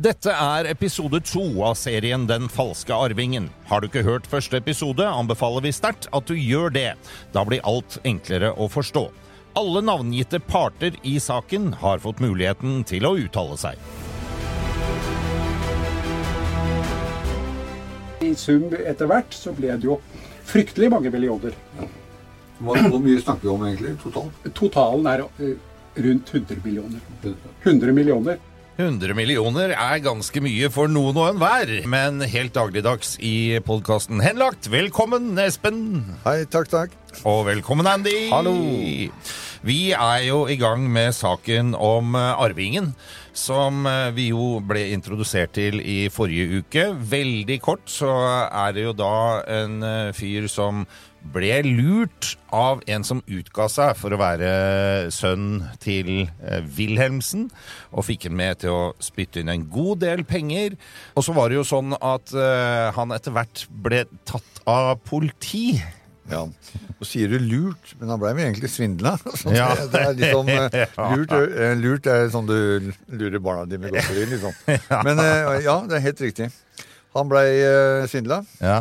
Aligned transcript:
Dette 0.00 0.32
er 0.32 0.64
episode 0.64 1.18
to 1.28 1.42
av 1.60 1.74
serien 1.76 2.22
Den 2.24 2.46
falske 2.48 2.94
arvingen. 2.96 3.50
Har 3.68 3.82
du 3.82 3.90
ikke 3.90 4.06
hørt 4.06 4.28
første 4.32 4.56
episode, 4.56 5.04
anbefaler 5.04 5.66
vi 5.66 5.72
sterkt 5.76 6.06
at 6.16 6.24
du 6.24 6.38
gjør 6.40 6.72
det. 6.72 6.94
Da 7.34 7.42
blir 7.44 7.60
alt 7.68 7.98
enklere 8.08 8.54
å 8.56 8.70
forstå. 8.72 9.02
Alle 9.60 9.82
navngitte 9.84 10.40
parter 10.40 10.96
i 11.04 11.18
saken 11.20 11.74
har 11.82 12.00
fått 12.00 12.24
muligheten 12.24 12.80
til 12.88 13.04
å 13.04 13.12
uttale 13.26 13.60
seg. 13.60 13.76
I 18.24 18.32
sum 18.40 18.70
etter 18.80 19.04
hvert 19.10 19.36
så 19.36 19.52
ble 19.52 19.76
det 19.76 19.84
jo 19.90 20.00
fryktelig 20.48 20.94
mange 20.96 21.12
millioner. 21.12 21.60
Hvor, 22.56 22.80
hvor 22.88 23.04
mye 23.04 23.20
snakker 23.20 23.50
vi 23.50 23.52
om 23.52 23.68
egentlig 23.68 23.98
totalt? 24.00 24.48
Totalen 24.56 25.12
er 25.12 25.28
eh, 25.28 25.58
rundt 26.08 26.32
100 26.32 26.64
millioner. 26.64 27.04
100 27.68 27.92
millioner. 27.92 28.40
100 28.80 29.12
millioner 29.12 29.74
er 29.74 30.00
ganske 30.00 30.40
mye 30.40 30.70
for 30.72 30.88
noen 30.88 31.18
og 31.20 31.34
enhver, 31.34 31.72
men 31.90 32.22
helt 32.24 32.54
dagligdags 32.56 33.18
i 33.20 33.60
podkasten 33.66 34.22
Henlagt. 34.24 34.70
Velkommen, 34.72 35.34
Espen. 35.42 35.82
Hei, 36.24 36.46
takk, 36.48 36.70
takk. 36.72 36.96
Og 37.28 37.42
velkommen, 37.50 37.88
Andy. 37.90 38.30
Hallo. 38.32 38.54
Vi 39.66 39.80
er 39.92 40.22
jo 40.24 40.46
i 40.48 40.56
gang 40.56 40.86
med 40.88 41.12
saken 41.12 41.74
om 41.76 42.16
eh, 42.16 42.40
arvingen. 42.40 42.94
Som 43.36 43.84
eh, 43.86 44.08
vi 44.16 44.30
jo 44.30 44.62
ble 44.64 44.86
introdusert 44.94 45.52
til 45.58 45.82
i 45.84 46.08
forrige 46.12 46.62
uke. 46.62 46.86
Veldig 47.12 47.60
kort 47.60 47.84
så 47.92 48.08
er 48.48 48.72
det 48.76 48.86
jo 48.88 48.96
da 48.96 49.14
en 49.60 49.84
eh, 49.84 50.14
fyr 50.16 50.48
som 50.48 50.86
ble 51.34 51.60
lurt 51.66 52.34
av 52.54 52.80
en 52.90 53.04
som 53.06 53.20
utga 53.28 53.68
seg 53.70 53.92
for 53.98 54.14
å 54.14 54.20
være 54.20 54.50
sønn 55.14 55.62
til 55.82 56.10
eh, 56.24 56.64
Wilhelmsen, 56.76 57.48
og 57.92 58.06
fikk 58.08 58.28
ham 58.28 58.38
med 58.40 58.62
til 58.64 58.74
å 58.74 58.82
spytte 59.02 59.42
inn 59.42 59.52
en 59.52 59.68
god 59.70 60.02
del 60.06 60.24
penger. 60.28 60.76
Og 61.14 61.26
så 61.26 61.36
var 61.36 61.50
det 61.50 61.60
jo 61.60 61.66
sånn 61.68 61.94
at 62.00 62.34
eh, 62.34 62.90
han 62.96 63.14
etter 63.16 63.36
hvert 63.36 63.64
ble 63.84 64.04
tatt 64.28 64.62
av 64.70 64.96
politi. 65.06 65.78
Ja, 66.30 66.44
Og 67.00 67.08
sier 67.08 67.30
du 67.32 67.40
lurt, 67.42 67.94
men 67.98 68.12
han 68.12 68.20
ble 68.22 68.30
jo 68.34 68.42
egentlig 68.44 68.70
svindla. 68.70 69.16
Ja. 69.56 69.72
det, 69.74 69.88
det 69.92 70.02
er 70.04 70.16
liksom 70.18 70.50
eh, 70.54 71.00
lurt, 71.16 71.34
eh, 71.34 71.74
lurt 71.80 72.06
er 72.10 72.28
sånn 72.32 72.48
du 72.48 72.92
lurer 73.08 73.42
barna 73.42 73.66
dine 73.68 73.86
med 73.86 73.96
godteri, 73.96 74.28
liksom. 74.30 74.54
Men 75.06 75.18
uh, 75.18 75.58
ja, 75.64 75.80
det 75.90 75.98
er 75.98 76.06
helt 76.06 76.24
riktig. 76.26 76.50
Han 77.16 77.30
ble 77.30 77.42
uh, 77.42 78.08
svindla 78.10 78.44
Ja. 78.62 78.80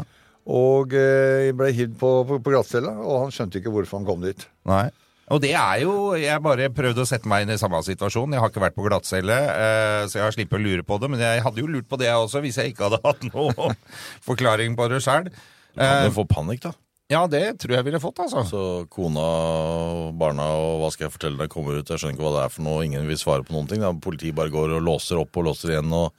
Og 0.49 0.95
eh, 0.97 1.51
ble 1.53 1.69
hivd 1.75 1.93
på, 1.99 2.09
på, 2.25 2.39
på 2.41 2.53
glattcella, 2.55 2.95
og 3.03 3.25
han 3.25 3.35
skjønte 3.35 3.61
ikke 3.61 3.73
hvorfor 3.73 3.99
han 3.99 4.07
kom 4.07 4.25
dit. 4.25 4.47
Nei. 4.69 4.87
Og 5.29 5.37
det 5.43 5.51
er 5.53 5.83
jo 5.83 6.15
Jeg 6.17 6.41
bare 6.41 6.71
prøvde 6.73 7.03
å 7.03 7.07
sette 7.07 7.29
meg 7.29 7.43
inn 7.45 7.53
i 7.53 7.59
samme 7.61 7.77
situasjon. 7.85 8.33
Jeg 8.33 8.41
har 8.41 8.49
ikke 8.49 8.63
vært 8.63 8.77
på 8.77 8.87
glattcelle, 8.87 9.37
eh, 9.37 10.01
så 10.09 10.17
jeg 10.17 10.25
har 10.25 10.33
sluppet 10.33 10.57
å 10.57 10.63
lure 10.63 10.85
på 10.85 10.97
det. 11.01 11.11
Men 11.13 11.21
jeg 11.21 11.43
hadde 11.45 11.61
jo 11.61 11.69
lurt 11.69 11.89
på 11.89 11.99
det 12.01 12.09
jeg 12.09 12.25
også, 12.25 12.41
hvis 12.45 12.57
jeg 12.57 12.73
ikke 12.73 12.89
hadde 12.89 13.01
hatt 13.05 13.25
noe 13.29 13.73
forklaring 14.29 14.77
på 14.79 14.89
det 14.89 15.03
sjøl. 15.05 15.29
Kan 15.77 16.09
du 16.09 16.15
få 16.17 16.25
panikk, 16.29 16.65
da? 16.65 16.73
Ja, 17.09 17.23
det 17.25 17.57
tror 17.61 17.73
jeg 17.73 17.85
ville 17.87 18.01
fått, 18.01 18.19
altså. 18.21 18.43
Så 18.45 18.63
kona 18.93 19.21
og 19.21 20.17
barna 20.17 20.45
og 20.61 20.75
hva 20.83 20.89
skal 20.93 21.07
jeg 21.07 21.15
fortelle 21.15 21.41
deg 21.41 21.49
kommer 21.49 21.77
ut. 21.79 21.89
Jeg 21.89 22.01
skjønner 22.01 22.17
ikke 22.17 22.25
hva 22.25 22.33
det 22.35 22.43
er 22.43 22.51
for 22.53 22.65
noe. 22.67 22.83
Ingen 22.85 23.07
vil 23.09 23.17
svare 23.17 23.45
på 23.45 23.55
noen 23.55 23.69
ting. 23.69 23.81
Da. 23.81 23.89
Politiet 23.97 24.37
bare 24.37 24.53
går 24.53 24.75
og 24.77 24.83
låser 24.85 25.21
opp 25.21 25.39
og 25.41 25.47
låser 25.49 25.73
igjen 25.73 25.93
og 25.97 26.11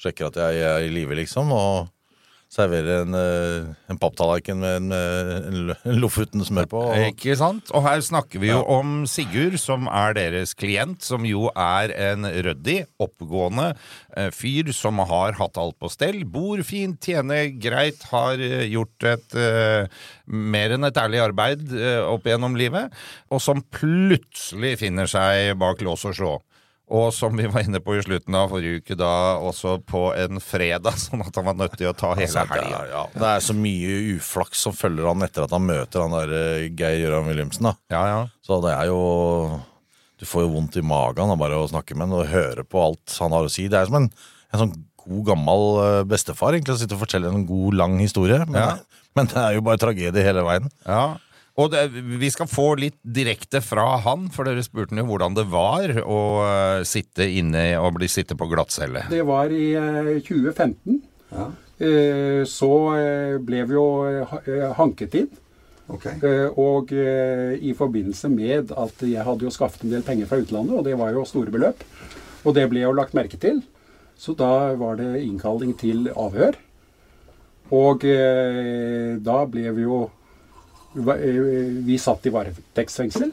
sjekker 0.00 0.30
at 0.30 0.38
jeg 0.40 0.62
er 0.68 0.86
i 0.86 0.92
live, 0.92 1.16
liksom. 1.20 1.52
Og 1.52 1.92
serverer 2.52 3.06
en, 3.06 3.16
eh, 3.16 3.70
en 3.88 3.98
papptallerken 4.00 4.58
med 4.60 4.76
en, 4.82 4.92
en 4.92 5.60
Lo- 5.70 5.76
en 5.88 6.00
Lofoten 6.02 6.44
smør 6.44 6.68
på. 6.68 6.82
Og, 6.90 7.06
Ikke 7.14 7.36
sant? 7.38 7.70
Og 7.72 7.84
her 7.86 8.02
snakker 8.04 8.42
vi 8.42 8.50
jo 8.50 8.60
om 8.68 9.06
Sigurd, 9.08 9.56
som 9.62 9.88
er 9.88 10.16
deres 10.18 10.52
klient, 10.58 11.00
som 11.04 11.24
jo 11.28 11.46
er 11.56 11.94
en 12.10 12.28
ryddig, 12.28 12.82
oppegående 13.02 13.70
eh, 14.16 14.28
fyr 14.34 14.72
som 14.76 15.00
har 15.08 15.38
hatt 15.40 15.60
alt 15.60 15.78
på 15.80 15.90
stell. 15.92 16.22
Bor 16.28 16.60
fint, 16.66 17.00
tjener 17.00 17.48
greit, 17.56 18.04
har 18.12 18.40
eh, 18.40 18.68
gjort 18.72 19.08
et 19.08 19.34
uh, 19.38 19.88
mer 20.28 20.76
enn 20.76 20.86
et 20.86 20.98
ærlig 21.00 21.22
arbeid 21.24 21.64
uh, 21.72 22.04
opp 22.12 22.28
gjennom 22.28 22.54
livet, 22.58 22.92
og 23.32 23.40
som 23.42 23.64
plutselig 23.74 24.76
finner 24.84 25.08
seg 25.10 25.56
bak 25.60 25.80
lås 25.84 26.04
og 26.08 26.16
slå. 26.18 26.34
Og 26.92 27.12
som 27.14 27.36
vi 27.38 27.46
var 27.48 27.62
inne 27.64 27.78
på 27.80 27.94
i 27.96 28.02
slutten 28.04 28.34
av 28.36 28.50
forrige 28.52 28.82
uke, 28.82 28.96
da 28.98 29.38
også 29.40 29.76
på 29.88 30.00
en 30.18 30.40
fredag, 30.44 30.98
sånn 31.04 31.22
at 31.24 31.36
han 31.38 31.46
var 31.46 31.56
nødt 31.60 31.76
til 31.78 31.88
å 31.88 31.94
ta 31.96 32.10
hele 32.18 32.26
Altså, 32.26 32.42
helga. 32.50 32.80
ja, 32.90 33.04
det 33.14 33.28
er 33.30 33.44
så 33.46 33.54
mye 33.56 33.94
uflaks 34.16 34.64
som 34.66 34.74
følger 34.76 35.06
han 35.08 35.24
etter 35.24 35.46
at 35.46 35.54
han 35.56 35.64
møter 35.68 36.04
han 36.04 36.16
der 36.18 36.34
eh, 36.36 36.66
Geir 36.76 36.98
Gøran 37.06 37.30
Wilhelmsen. 37.30 37.70
da. 37.70 37.74
Ja, 37.94 38.02
ja. 38.10 38.20
Så 38.44 38.58
det 38.66 38.74
er 38.76 38.90
jo 38.90 39.00
Du 40.20 40.26
får 40.28 40.44
jo 40.44 40.52
vondt 40.54 40.76
i 40.78 40.84
magen 40.86 41.32
av 41.32 41.38
bare 41.40 41.56
å 41.58 41.66
snakke 41.70 41.96
med 41.96 42.06
han 42.10 42.18
og 42.20 42.28
høre 42.30 42.62
på 42.68 42.78
alt 42.82 43.16
han 43.22 43.32
har 43.34 43.48
å 43.48 43.50
si. 43.50 43.64
Det 43.72 43.78
er 43.80 43.88
som 43.88 43.96
en, 44.02 44.10
en 44.52 44.60
sånn 44.66 44.74
god, 45.02 45.22
gammel 45.32 45.64
eh, 45.82 46.02
bestefar 46.06 46.54
egentlig, 46.54 46.76
å 46.76 46.82
sitte 46.82 46.94
og 46.98 47.02
fortelle 47.06 47.30
en 47.32 47.46
god, 47.48 47.74
lang 47.80 47.96
historie. 48.02 48.38
Men, 48.46 48.84
men 49.18 49.30
det 49.32 49.40
er 49.40 49.56
jo 49.56 49.64
bare 49.66 49.80
tragedie 49.82 50.22
hele 50.28 50.44
veien. 50.46 50.68
Ja, 50.86 51.16
og 51.60 51.68
det, 51.74 51.82
vi 51.92 52.30
skal 52.32 52.48
få 52.48 52.70
litt 52.80 52.96
direkte 53.04 53.60
fra 53.60 53.98
han, 54.06 54.28
for 54.32 54.48
dere 54.48 54.62
spurte 54.64 54.96
jo 54.96 55.04
hvordan 55.04 55.34
det 55.36 55.44
var 55.52 55.92
å 56.00 56.20
eh, 56.46 56.84
sitte 56.88 57.26
inne 57.28 57.66
og 57.76 57.98
bli 57.98 58.08
sitte 58.08 58.36
på 58.40 58.48
glattcelle. 58.48 59.02
Det 59.12 59.20
var 59.28 59.52
i 59.52 59.66
eh, 59.76 60.14
2015. 60.24 61.02
Eh, 61.36 62.40
Så 62.48 62.70
eh, 62.96 63.36
ble 63.44 63.64
vi 63.68 63.76
jo 63.76 63.84
hanket 64.78 65.18
inn. 65.20 65.28
Okay. 65.92 66.14
Og 66.56 66.88
i 66.94 67.72
forbindelse 67.76 68.30
med 68.32 68.70
at 68.78 69.02
jeg 69.04 69.24
hadde 69.26 69.44
jo 69.44 69.50
skaffet 69.52 69.82
en 69.84 69.92
del 69.92 70.04
penger 70.06 70.30
fra 70.30 70.38
utlandet, 70.40 70.78
og 70.78 70.86
det 70.86 70.94
var 70.96 71.10
jo 71.12 71.24
store 71.28 71.52
beløp, 71.52 71.82
og 72.46 72.54
det 72.56 72.64
ble 72.70 72.84
jo 72.86 72.94
lagt 72.96 73.12
merke 73.18 73.36
til, 73.36 73.58
så 74.16 74.32
da 74.38 74.72
var 74.80 74.96
det 75.02 75.20
innkalling 75.20 75.74
til 75.76 76.06
avhør. 76.14 76.56
Og 77.76 78.06
da 78.06 79.36
ble 79.52 79.74
vi 79.76 79.84
jo 79.84 79.98
Vi 80.94 81.96
satt 82.00 82.26
i 82.28 82.32
varetektsfengsel. 82.34 83.30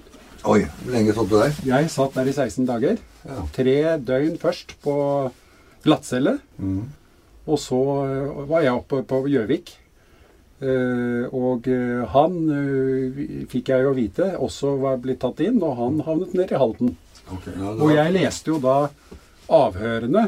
Oi, 0.47 0.61
hvor 0.63 0.93
lenge 0.93 1.13
satt 1.15 1.27
du 1.29 1.35
der? 1.35 1.55
Jeg 1.67 1.89
satt 1.91 2.13
der 2.15 2.29
i 2.31 2.33
16 2.35 2.65
dager. 2.69 2.99
Ja. 3.27 3.41
Tre 3.55 3.75
døgn 4.07 4.37
først 4.39 4.77
på 4.83 4.93
glattcelle. 5.83 6.37
Og 7.49 7.57
så 7.59 7.79
eh, 8.05 8.41
var 8.47 8.63
jeg 8.63 8.77
oppe 8.77 9.01
på 9.09 9.23
Gjøvik. 9.31 9.73
Eh, 10.59 11.25
og 11.35 11.67
eh, 11.71 12.03
han 12.13 12.33
eh, 12.55 13.19
fikk 13.51 13.71
jeg 13.73 13.85
jo 13.87 13.93
vite 13.97 14.27
også 14.37 14.73
var 14.81 14.99
blitt 15.03 15.21
tatt 15.23 15.39
inn, 15.43 15.59
og 15.63 15.75
han 15.79 15.99
havnet 16.05 16.35
ned 16.37 16.51
i 16.51 16.59
Halden. 16.59 16.93
Okay, 17.29 17.55
ja, 17.55 17.71
var... 17.73 17.81
Og 17.85 17.93
jeg 17.95 18.13
leste 18.15 18.51
jo 18.53 18.59
da 18.63 18.77
avhørene. 19.59 20.25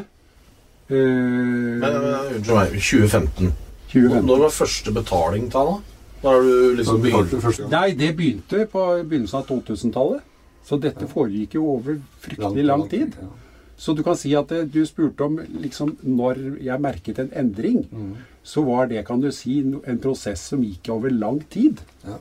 eh, 0.90 0.96
Men, 0.96 1.80
men 1.80 2.36
unnskyld 2.36 2.56
meg, 2.58 2.76
2015. 2.80 3.52
2015. 3.92 4.28
Når 4.28 4.44
var 4.46 4.54
første 4.56 4.94
betaling 4.96 5.48
til 5.52 5.60
han, 5.62 5.72
da? 5.80 5.91
Da 6.22 6.28
har 6.28 6.42
du 6.46 6.76
liksom 6.78 7.02
første 7.02 7.64
gang? 7.64 7.70
Nei, 7.72 7.88
det 7.98 8.12
begynte 8.16 8.66
på 8.70 8.82
begynnelsen 9.02 9.38
av 9.40 9.46
2000-tallet. 9.48 10.20
Så 10.62 10.78
dette 10.78 11.08
foregikk 11.10 11.54
jo 11.58 11.64
over 11.74 11.96
fryktelig 12.22 12.64
lang 12.64 12.88
tid. 12.90 13.16
Så 13.76 13.92
du 13.98 14.02
kan 14.06 14.16
si 14.18 14.34
at 14.38 14.48
det, 14.52 14.70
du 14.70 14.86
spurte 14.86 15.24
om 15.26 15.40
liksom 15.64 15.96
når 16.06 16.38
jeg 16.62 16.80
merket 16.84 17.18
en 17.18 17.32
endring. 17.34 17.82
Så 18.46 18.62
var 18.66 18.86
det, 18.90 19.06
kan 19.06 19.20
du 19.22 19.30
si, 19.34 19.60
en 19.62 19.98
prosess 20.02 20.40
som 20.52 20.62
gikk 20.62 20.88
over 20.94 21.10
lang 21.10 21.42
tid. 21.50 21.80
Ja. 22.06 22.18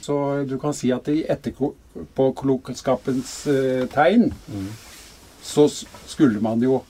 Så 0.00 0.44
du 0.48 0.58
kan 0.60 0.72
si 0.72 0.92
at 0.94 1.08
i 1.12 1.24
etterpåklokskapens 1.28 3.46
eh, 3.52 3.84
tegn 3.92 4.32
så 5.44 5.68
skulle 5.68 6.40
man 6.40 6.62
jo 6.64 6.80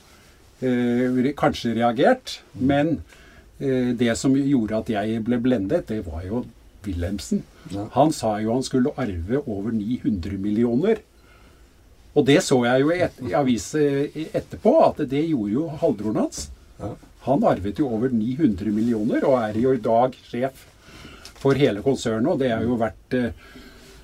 eh, 0.63 1.35
kanskje 1.35 1.75
reagert. 1.75 2.39
Men 2.55 2.87
eh, 2.95 3.18
det 3.59 4.13
som 4.17 4.35
gjorde 4.37 4.77
at 4.79 4.89
jeg 4.93 5.19
ble 5.27 5.37
blendet, 5.43 5.87
det 5.91 6.05
var 6.05 6.23
jo 6.23 6.45
Wilhelmsen. 6.85 7.41
Ja. 7.73 7.89
Han 7.97 8.13
sa 8.15 8.37
jo 8.39 8.53
han 8.55 8.63
skulle 8.63 8.93
arve 8.95 9.41
over 9.45 9.73
900 9.75 10.37
millioner. 10.39 11.01
Og 12.15 12.25
det 12.25 12.39
så 12.43 12.57
jeg 12.65 12.81
jo 12.81 12.89
i, 12.95 13.01
et, 13.05 13.19
i 13.29 13.35
avis 13.37 13.67
eh, 13.77 14.15
etterpå, 14.33 14.73
at 14.87 15.03
det 15.11 15.25
gjorde 15.27 15.53
jo 15.53 15.67
halvbroren 15.81 16.23
hans. 16.23 16.45
Ja. 16.79 16.93
Han 17.27 17.43
arvet 17.45 17.79
jo 17.79 17.89
over 17.91 18.09
900 18.15 18.71
millioner, 18.73 19.25
og 19.27 19.37
er 19.43 19.59
jo 19.59 19.75
i 19.75 19.81
dag 19.83 20.15
sjef 20.31 20.63
for 21.39 21.59
hele 21.59 21.83
konsernet. 21.85 22.31
Og 22.31 22.39
det 22.41 22.53
er 22.55 22.63
jo 22.65 22.79
verdt 22.79 23.17
eh, 23.19 23.31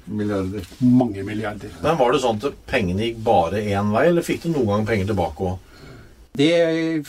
Milliarder. 0.06 0.68
mange 0.86 1.24
milliarder. 1.25 1.72
Men 1.81 1.98
Var 1.98 2.12
det 2.13 2.19
sånn 2.22 2.38
at 2.46 2.60
pengene 2.69 3.07
gikk 3.07 3.24
bare 3.25 3.63
én 3.63 3.88
vei, 3.96 4.04
eller 4.12 4.22
fikk 4.28 4.44
du 4.44 4.52
noen 4.52 4.68
gang 4.69 4.84
penger 4.92 5.10
tilbake 5.10 5.48
òg? 5.50 5.88
Det 6.36 6.52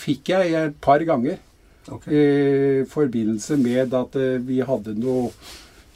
fikk 0.01 0.31
jeg 0.33 0.55
et 0.57 0.79
par 0.81 1.03
ganger. 1.05 1.37
Ok. 1.93 2.09
I 2.11 2.85
forbindelse 2.91 3.57
med 3.61 3.95
at 3.95 4.17
eh, 4.19 4.41
vi 4.43 4.61
hadde 4.67 4.97
noe 4.99 5.31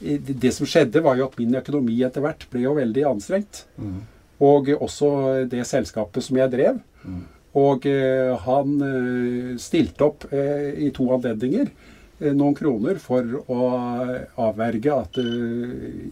Det 0.01 0.49
som 0.55 0.65
skjedde, 0.65 1.01
var 1.05 1.19
jo 1.19 1.27
at 1.27 1.35
min 1.37 1.53
økonomi 1.59 1.99
etter 2.01 2.23
hvert 2.23 2.47
ble 2.49 2.63
jo 2.63 2.71
veldig 2.73 3.03
anstrengt. 3.05 3.65
Og 4.41 4.71
også 4.73 5.11
det 5.51 5.61
selskapet 5.69 6.25
som 6.25 6.39
jeg 6.39 6.49
drev. 6.55 6.79
Og 7.53 7.85
eh, 7.85 8.31
han 8.47 8.77
eh, 8.87 9.51
stilte 9.61 10.07
opp 10.07 10.25
eh, 10.33 10.71
i 10.87 10.89
to 10.95 11.05
anledninger 11.13 11.67
eh, 11.67 12.31
noen 12.33 12.55
kroner 12.57 12.97
for 13.03 13.27
å 13.51 13.59
avverge 14.39 14.95
at 14.95 15.19
det 15.19 15.27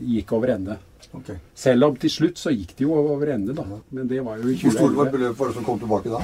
gikk 0.04 0.36
over 0.38 0.54
ende. 0.58 0.78
Okay. 1.16 1.40
Selv 1.58 1.88
om 1.88 1.96
til 1.98 2.12
slutt 2.14 2.38
så 2.38 2.52
gikk 2.54 2.76
det 2.78 2.86
jo 2.86 2.94
over 3.00 3.31
ende, 3.34 3.56
da. 3.58 3.66
Men 3.90 4.06
det 4.12 4.20
var 4.22 4.38
jo 4.38 4.52
i 4.52 4.60
Hvor 4.60 4.76
stort 4.76 4.94
var 5.00 5.10
2011. 5.10 5.16
beløpet 5.16 5.56
som 5.58 5.66
kom 5.66 5.80
tilbake 5.81 6.12
da? 6.14 6.22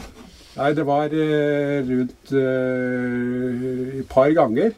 Nei, 0.55 0.71
det 0.71 0.85
var 0.87 1.11
eh, 1.11 1.81
rundt 1.83 2.31
eh, 2.31 3.97
et 3.99 4.07
par 4.11 4.31
ganger. 4.35 4.71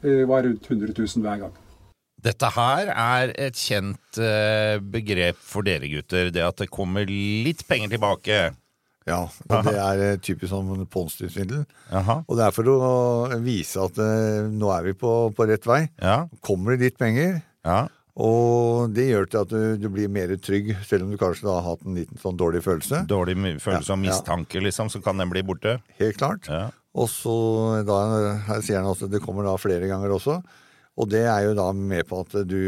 Det 0.00 0.22
var 0.28 0.46
rundt 0.46 0.70
100 0.70 0.94
000 0.96 1.26
hver 1.26 1.42
gang. 1.42 1.58
Dette 2.20 2.48
her 2.54 2.88
er 2.92 3.32
et 3.40 3.56
kjent 3.56 4.20
eh, 4.20 4.80
begrep 4.80 5.36
for 5.44 5.64
dere 5.66 5.90
gutter. 5.92 6.32
Det 6.32 6.44
at 6.44 6.64
det 6.64 6.70
kommer 6.72 7.04
litt 7.08 7.66
penger 7.68 7.92
tilbake. 7.92 8.40
Ja, 9.08 9.22
og 9.26 9.66
det 9.66 9.76
er 9.80 10.18
typisk 10.22 10.52
sånn 10.52 10.84
ponzi-svindel. 10.92 11.64
Og 11.90 12.34
det 12.38 12.46
er 12.46 12.54
for 12.54 12.68
å 12.72 12.80
vise 13.42 13.80
at 13.82 13.96
nå 14.52 14.72
er 14.72 14.84
vi 14.86 14.92
på, 15.00 15.14
på 15.36 15.48
rett 15.48 15.64
vei. 15.66 15.82
Ja. 16.00 16.22
Kommer 16.44 16.76
det 16.76 16.90
litt 16.90 17.00
penger, 17.00 17.40
ja. 17.66 17.80
Og 18.18 18.90
det 18.96 19.06
gjør 19.10 19.28
til 19.30 19.40
at 19.44 19.52
du, 19.52 19.60
du 19.80 19.86
blir 19.92 20.10
mer 20.12 20.32
trygg, 20.42 20.72
selv 20.88 21.06
om 21.06 21.12
du 21.12 21.18
kanskje 21.20 21.46
da 21.46 21.58
har 21.58 21.68
hatt 21.72 21.86
en 21.86 21.98
liten 22.00 22.20
sånn 22.20 22.38
dårlig 22.40 22.64
følelse. 22.66 23.04
Dårlig 23.10 23.36
følelse 23.62 23.92
Ja, 23.92 23.96
og 23.96 24.02
mistanke, 24.02 24.62
liksom, 24.64 24.90
så 24.92 25.02
kan 25.04 25.20
den 25.20 25.30
bli 25.32 25.44
borte. 25.46 25.78
Helt 26.00 26.18
klart. 26.20 26.50
Ja. 26.50 26.68
Og 26.98 27.06
så 27.12 27.34
da, 27.86 28.00
her 28.48 28.64
sier 28.66 28.80
han 28.80 28.90
også, 28.90 29.06
det 29.10 29.22
kommer 29.22 29.46
da 29.46 29.54
flere 29.60 29.86
ganger 29.90 30.16
også. 30.16 30.40
Og 30.98 31.06
det 31.08 31.22
er 31.22 31.46
jo 31.46 31.52
da 31.56 31.68
med 31.72 32.04
på 32.08 32.18
at 32.24 32.34
du, 32.48 32.58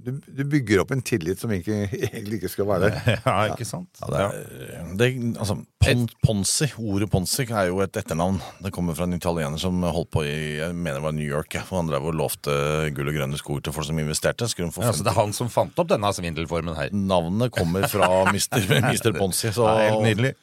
du, 0.00 0.12
du 0.22 0.42
bygger 0.48 0.80
opp 0.84 0.94
en 0.94 1.02
tillit 1.04 1.40
som 1.42 1.50
ikke, 1.52 1.82
egentlig 2.12 2.38
ikke 2.38 2.52
skal 2.54 2.68
være 2.70 2.88
der. 2.88 3.10
ja, 3.26 3.34
ikke 3.52 3.66
sant? 3.68 3.90
Ja, 4.00 4.08
det 4.08 4.22
er, 4.22 4.86
det, 5.00 5.08
altså, 5.34 5.58
pon, 5.82 6.06
Ponzi, 6.24 6.70
ordet 6.78 7.10
Ponzi 7.12 7.44
er 7.50 7.68
jo 7.68 7.82
et 7.84 7.98
etternavn. 7.98 8.40
Det 8.64 8.72
kommer 8.74 8.96
fra 8.96 9.08
en 9.08 9.18
italiener 9.18 9.60
som 9.60 9.82
holdt 9.82 10.12
på 10.14 10.24
i 10.24 10.32
jeg 10.62 10.76
mener 10.76 11.00
det 11.00 11.06
var 11.08 11.16
New 11.18 11.26
York. 11.26 11.58
For 11.66 11.82
Han 11.82 11.90
drev 11.90 12.08
og 12.12 12.16
lovte 12.22 12.56
gull 12.96 13.12
og 13.12 13.18
grønne 13.18 13.40
skog 13.40 13.62
til 13.66 13.76
folk 13.76 13.90
som 13.90 14.00
investerte. 14.00 14.48
Skulle 14.48 14.70
de 14.70 14.76
få 14.78 14.86
Ja, 14.86 14.94
så 14.96 15.04
det 15.04 15.12
er 15.12 15.20
han 15.20 15.36
som 15.36 15.52
fant 15.52 15.76
opp 15.82 15.90
denne 15.92 16.14
svindelformen 16.16 16.78
her. 16.78 16.94
Navnet 16.96 17.52
kommer 17.54 17.88
fra 17.92 18.08
Mr. 18.30 18.62
Ponsi 18.70 19.16
Ponzi. 19.20 19.52
Så 19.52 19.66
Det 19.66 19.74
er 19.74 19.90
helt 19.90 20.06
nydelig. 20.08 20.36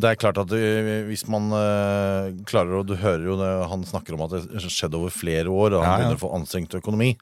Det 0.00 0.08
er 0.10 0.18
klart 0.18 0.38
at 0.42 0.48
det, 0.50 0.60
hvis 1.06 1.22
man 1.30 1.52
uh, 1.54 2.32
klarer 2.48 2.80
og 2.80 2.88
Du 2.88 2.96
hører 2.98 3.22
jo 3.28 3.36
det, 3.38 3.50
han 3.70 3.84
snakker 3.86 4.16
om 4.16 4.24
at 4.26 4.34
det 4.34 4.62
skjedde 4.66 4.98
over 4.98 5.12
flere 5.14 5.46
år, 5.52 5.76
og 5.76 5.84
han 5.84 5.86
Ja, 5.86 5.92
ja. 5.92 5.96
begynner 6.02 6.18
å 6.18 6.24
få 6.24 6.32
anstrengt 6.34 6.74
økonomi. 6.74 7.12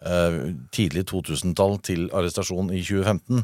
Uh, 0.00 0.54
tidlig 0.72 1.04
2000-tall 1.10 1.76
til 1.84 2.06
arrestasjon 2.16 2.70
i 2.72 2.80
2015. 2.80 3.42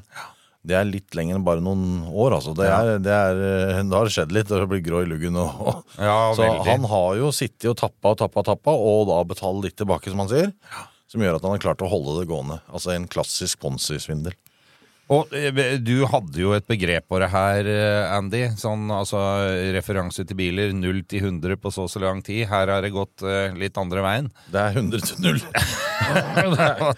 Det 0.66 0.74
er 0.74 0.86
litt 0.88 1.14
lenger 1.14 1.36
enn 1.38 1.44
bare 1.46 1.62
noen 1.62 2.06
år, 2.10 2.38
altså. 2.40 2.54
Det 2.58 2.66
er, 2.66 2.96
det 2.98 3.12
er, 3.14 3.38
eh, 3.78 3.82
har 3.92 4.08
skjedd 4.10 4.32
litt, 4.34 4.48
og 4.50 4.64
det 4.64 4.70
blir 4.72 4.80
grå 4.82 5.02
i 5.04 5.06
luggen. 5.06 5.36
Og. 5.38 5.84
Ja, 5.94 6.32
Så 6.34 6.42
veldig. 6.42 6.64
han 6.66 6.88
har 6.90 7.12
jo 7.20 7.28
sittet 7.30 7.68
og 7.70 7.76
tappa 7.78 8.14
og 8.16 8.18
tappa 8.18 8.42
tappa, 8.48 8.74
og 8.74 9.04
da 9.06 9.20
betalt 9.30 9.62
litt 9.62 9.76
tilbake, 9.78 10.10
som 10.10 10.24
han 10.24 10.32
sier. 10.32 10.50
Som 11.06 11.22
gjør 11.22 11.38
at 11.38 11.46
han 11.46 11.54
har 11.54 11.62
klart 11.62 11.84
å 11.86 11.90
holde 11.92 12.16
det 12.18 12.26
gående. 12.32 12.58
Altså 12.66 12.96
en 12.96 13.06
klassisk 13.06 13.60
Ponzi-svindel. 13.62 14.34
Og 15.12 15.30
eh, 15.38 15.76
du 15.78 16.00
hadde 16.10 16.40
jo 16.40 16.50
et 16.56 16.66
begrep 16.66 17.04
på 17.10 17.20
det 17.22 17.28
her, 17.30 17.68
eh, 17.70 18.14
Andy. 18.16 18.42
Sånn 18.58 18.88
altså 18.90 19.20
referanse 19.76 20.24
til 20.26 20.38
biler. 20.38 20.72
0 20.74 21.02
til 21.06 21.28
100 21.28 21.60
på 21.62 21.70
så 21.70 21.84
og 21.86 21.92
så 21.92 22.02
lang 22.02 22.22
tid. 22.26 22.46
Her 22.50 22.72
har 22.72 22.82
det 22.82 22.90
gått 22.94 23.22
uh, 23.22 23.54
litt 23.54 23.78
andre 23.78 24.02
veien. 24.02 24.30
Det 24.50 24.58
er 24.58 24.80
100 24.80 25.04
til 25.06 25.20
0. 25.22 25.38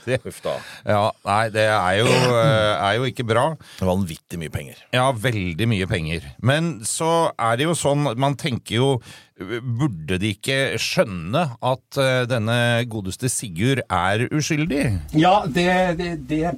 Det- 0.09 0.19
Huff 0.25 0.41
da. 0.45 0.55
ja, 0.89 1.03
nei, 1.25 1.43
det 1.53 1.65
er 1.71 1.99
jo, 2.01 2.09
er 2.09 2.97
jo 2.99 3.07
ikke 3.09 3.25
bra. 3.29 3.45
Det 3.79 3.85
var 3.85 3.93
vanvittig 3.95 4.41
mye 4.41 4.53
penger. 4.53 4.81
Ja, 4.97 5.07
veldig 5.13 5.69
mye 5.71 5.89
penger. 5.91 6.27
Men 6.45 6.79
så 6.89 7.31
er 7.37 7.61
det 7.61 7.69
jo 7.69 7.77
sånn, 7.79 8.09
man 8.21 8.39
tenker 8.41 8.81
jo 8.81 8.91
Burde 9.39 10.17
de 10.19 10.33
ikke 10.35 10.75
skjønne 10.83 11.45
at 11.63 11.99
denne 12.27 12.57
godeste 12.91 13.31
Sigurd 13.31 13.85
er 13.87 14.25
uskyldig? 14.35 14.81
Ja, 15.15 15.45
det, 15.47 15.69
det, 16.01 16.09
det, 16.27 16.57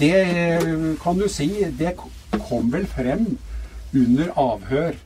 det 0.00 0.96
kan 1.02 1.18
du 1.18 1.28
si. 1.28 1.48
Det 1.78 1.94
kom 2.48 2.70
vel 2.72 2.86
frem 2.90 3.26
under 3.94 4.30
avhør 4.40 4.96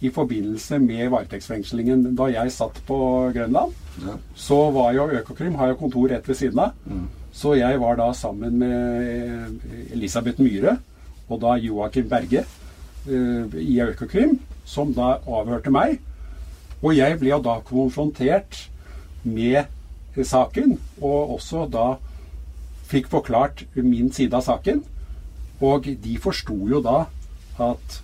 i 0.00 0.10
forbindelse 0.14 0.78
med 0.80 1.10
varetektsfengslingen 1.12 2.06
da 2.16 2.30
jeg 2.32 2.52
satt 2.54 2.80
på 2.88 2.98
Grønland. 3.34 3.74
Så 4.38 4.58
var 4.72 4.94
jo 4.96 5.08
Økokrim 5.20 5.58
har 5.58 5.72
jo 5.72 5.80
kontor 5.82 6.08
rett 6.12 6.28
ved 6.28 6.38
siden 6.38 6.62
av. 6.64 6.76
Så 7.32 7.54
jeg 7.58 7.80
var 7.80 7.98
da 7.98 8.12
sammen 8.16 8.56
med 8.58 9.92
Elisabeth 9.92 10.40
Myhre 10.40 10.78
og 11.28 11.40
da 11.42 11.56
Joakim 11.60 12.08
Berge 12.08 12.44
uh, 13.08 13.56
i 13.60 13.78
Økokrim, 13.84 14.38
som 14.64 14.94
da 14.96 15.18
avhørte 15.28 15.72
meg. 15.72 15.98
Og 16.80 16.94
jeg 16.96 17.18
ble 17.20 17.32
jo 17.34 17.40
da 17.44 17.58
konfrontert 17.66 18.68
med 19.24 19.64
eh, 19.64 20.24
saken, 20.24 20.76
og 21.02 21.34
også 21.36 21.66
da 21.72 21.88
fikk 22.88 23.10
forklart 23.12 23.64
min 23.76 24.12
side 24.14 24.36
av 24.36 24.46
saken. 24.46 24.82
Og 25.64 25.88
de 26.02 26.14
forsto 26.22 26.56
jo 26.70 26.80
da 26.84 27.02
at, 27.58 27.98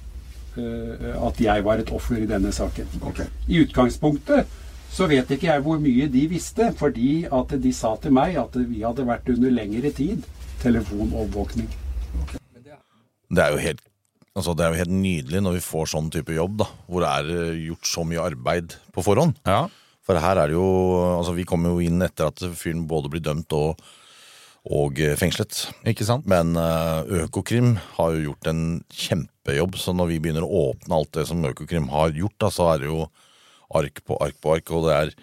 uh, 0.59 1.09
at 1.29 1.41
jeg 1.41 1.65
var 1.67 1.81
et 1.81 1.93
offer 1.95 2.23
i 2.23 2.29
denne 2.31 2.53
saken. 2.53 2.91
I 3.49 3.63
utgangspunktet 3.63 4.61
så 4.95 5.09
vet 5.11 5.31
ikke 5.35 5.49
jeg 5.49 5.63
hvor 5.65 5.81
mye 5.83 6.07
de 6.11 6.27
visste, 6.31 6.69
fordi 6.79 7.25
at 7.27 7.55
de 7.63 7.73
sa 7.75 7.97
til 8.03 8.15
meg 8.15 8.37
at 8.39 8.55
vi 8.55 8.85
hadde 8.85 9.07
vært 9.09 9.31
under 9.33 9.51
lengre 9.51 9.91
tid 9.95 10.23
telefonovervåkning. 10.63 11.71
Det 13.35 13.43
er 13.43 13.57
jo 13.57 13.61
helt 13.63 13.83
Altså, 14.35 14.51
det 14.59 14.65
er 14.65 14.73
jo 14.73 14.81
helt 14.81 14.91
nydelig 14.91 15.41
når 15.45 15.53
vi 15.55 15.61
får 15.63 15.93
sånn 15.93 16.09
type 16.11 16.35
jobb, 16.35 16.57
da, 16.65 16.67
hvor 16.91 17.05
det 17.05 17.11
er 17.21 17.29
eh, 17.31 17.59
gjort 17.69 17.87
så 17.87 18.03
mye 18.03 18.25
arbeid 18.33 18.73
på 18.91 19.05
forhånd. 19.07 19.37
Ja. 19.47 19.61
For 20.03 20.19
her 20.19 20.41
er 20.43 20.51
det 20.51 20.57
jo 20.57 20.65
Altså, 21.13 21.37
vi 21.37 21.45
kommer 21.47 21.71
jo 21.71 21.85
inn 21.87 22.03
etter 22.03 22.33
at 22.33 22.43
fyren 22.59 22.83
både 22.91 23.13
blir 23.13 23.23
dømt 23.23 23.55
og, 23.55 23.79
og 24.65 25.01
eh, 25.03 25.17
fengslet. 25.21 25.67
Ikke 25.89 26.07
sant? 26.09 26.27
Men 26.31 26.57
eh, 26.57 27.21
Økokrim 27.25 27.75
har 27.99 28.17
jo 28.17 28.31
gjort 28.31 28.51
en 28.51 28.65
kjempejobb, 28.89 29.77
så 29.81 29.93
når 29.97 30.15
vi 30.15 30.19
begynner 30.25 30.47
å 30.47 30.71
åpne 30.71 30.97
alt 30.97 31.13
det 31.19 31.29
som 31.29 31.45
Økokrim 31.45 31.91
har 31.93 32.17
gjort, 32.17 32.39
da, 32.41 32.53
så 32.53 32.73
er 32.73 32.85
det 32.85 32.91
jo 32.93 33.05
ark 33.75 34.05
på 34.07 34.19
ark 34.23 34.37
på 34.41 34.57
ark, 34.57 34.75
og 34.77 34.87
det 34.89 34.99
er, 34.99 35.17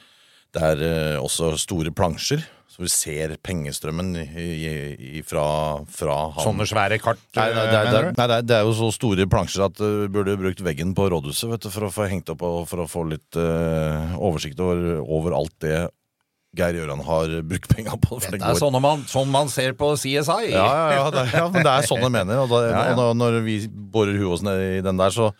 det 0.54 0.66
er 0.74 0.88
eh, 0.88 1.22
også 1.22 1.56
store 1.62 1.94
plansjer. 1.96 2.46
Så 2.72 2.86
vi 2.86 2.88
ser 2.88 3.34
pengestrømmen 3.44 4.14
i, 4.16 4.26
i, 4.40 4.70
i, 5.18 5.22
fra, 5.28 5.44
fra 5.92 6.14
han. 6.38 6.46
Sånne 6.46 6.68
svære 6.70 7.02
kart, 7.04 7.20
Nei, 7.36 7.50
nei, 7.52 7.66
det, 7.68 7.80
er, 7.82 7.90
det, 7.92 8.14
nei, 8.16 8.38
det 8.48 8.56
er 8.56 8.64
jo 8.64 8.72
så 8.78 8.88
store 8.96 9.26
plansjer 9.28 9.66
at 9.66 9.76
du 9.76 10.06
burde 10.14 10.38
brukt 10.40 10.64
veggen 10.64 10.94
på 10.96 11.10
rådhuset 11.12 11.52
vet 11.52 11.66
du, 11.66 11.68
for 11.74 11.90
å 11.90 11.92
få 11.92 12.08
hengt 12.08 12.32
opp 12.32 12.46
og 12.48 12.62
for 12.72 12.86
å 12.86 12.88
få 12.88 13.04
litt 13.12 13.36
uh, 13.36 14.16
oversikt 14.24 14.64
over, 14.64 15.02
over 15.04 15.36
alt 15.36 15.58
det 15.66 15.82
Geir 16.58 16.75
Gjøran 16.75 17.00
har 17.08 17.34
brukt 17.48 17.70
penga 17.72 17.96
på. 17.96 18.17
For 18.20 18.34
Det 18.34 18.41
det 18.41 18.50
er 18.50 18.60
sånn 18.60 18.75
man, 18.84 19.05
sånn 19.08 19.29
man 19.31 19.48
ser 19.51 19.72
på 19.79 19.93
CSI. 19.96 20.51
ja, 20.51 20.65
ja, 20.67 20.88
ja, 20.98 21.05
det, 21.13 21.25
ja, 21.31 21.46
men 21.48 21.63
det 21.63 21.72
er 21.72 21.88
sånn 21.88 22.03
jeg 22.03 22.12
mener. 22.12 22.41
Og, 22.43 22.51
da, 22.51 22.60
Ja, 22.67 22.81
ja. 22.91 22.96
og 23.00 23.15
når 23.15 23.39
vi 23.46 23.55
borer 23.72 24.17
huet 24.20 24.34
oss 24.36 24.43
ned 24.43 24.60
i 24.79 24.81
den 24.84 25.00
der, 25.00 25.13
så 25.15 25.31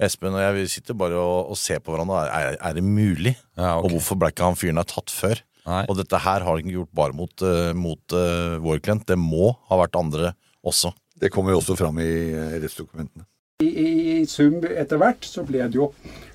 Espen 0.00 0.32
og 0.32 0.40
jeg 0.40 0.54
vi 0.56 0.66
sitter 0.72 0.96
bare 0.96 1.16
og, 1.20 1.50
og 1.52 1.58
ser 1.60 1.80
på 1.84 1.92
hverandre. 1.92 2.22
Er, 2.32 2.54
er 2.56 2.76
det 2.76 2.84
mulig? 2.84 3.34
Ja, 3.56 3.74
ok. 3.78 3.84
Og 3.84 3.96
hvorfor 3.96 4.20
ble 4.20 4.30
ikke 4.32 4.46
han 4.48 4.56
fyren 4.56 4.80
her 4.80 4.88
tatt 4.88 5.12
før? 5.12 5.42
Nei. 5.68 5.82
Og 5.92 5.98
dette 5.98 6.20
her 6.24 6.40
har 6.40 6.48
han 6.56 6.62
ikke 6.62 6.78
gjort 6.78 6.94
bare 6.96 7.16
mot, 7.16 7.44
uh, 7.44 7.72
mot 7.76 8.16
uh, 8.16 8.56
vår 8.64 8.80
klient. 8.84 9.04
Det 9.08 9.18
må 9.20 9.50
ha 9.68 9.80
vært 9.82 9.98
andre 10.00 10.32
også. 10.64 10.92
Det 11.20 11.28
kommer 11.32 11.52
jo 11.52 11.60
også 11.60 11.76
fram 11.76 12.00
i 12.00 12.08
uh, 12.32 12.56
rettsdokumentene. 12.62 13.26
I, 13.60 13.68
i, 13.68 13.88
I 14.22 14.26
sum 14.28 14.56
etter 14.64 14.96
hvert 15.00 15.26
så 15.28 15.44
ble 15.44 15.66
det 15.68 15.76
jo 15.76 15.90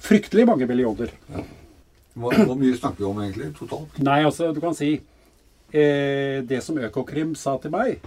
fryktelig 0.05 0.46
mange 0.46 0.67
millioner. 0.70 1.10
Hvor, 2.16 2.56
mye 2.56 2.78
snakker 2.78 3.04
vi 3.04 3.10
om 3.10 3.20
egentlig 3.24 3.52
totalt? 3.58 3.98
Nei, 4.04 4.22
altså, 4.24 4.54
du 4.56 4.62
kan 4.64 4.76
si 4.78 4.94
eh, 4.96 6.40
Det 6.48 6.62
som 6.64 6.80
Økokrim 6.80 7.34
sa 7.36 7.58
til 7.60 7.74
meg, 7.74 8.06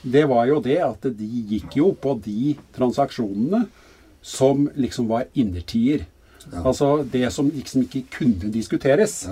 det 0.00 0.22
var 0.30 0.46
jo 0.48 0.60
det 0.64 0.78
at 0.84 1.08
de 1.18 1.28
gikk 1.50 1.76
jo 1.80 1.90
på 1.98 2.14
de 2.24 2.54
transaksjonene 2.76 3.66
som 4.22 4.68
liksom 4.78 5.08
var 5.10 5.26
innertier. 5.34 6.06
Altså 6.62 7.02
det 7.04 7.26
som 7.34 7.50
liksom 7.52 7.84
ikke 7.84 8.06
kunne 8.14 8.52
diskuteres. 8.52 9.26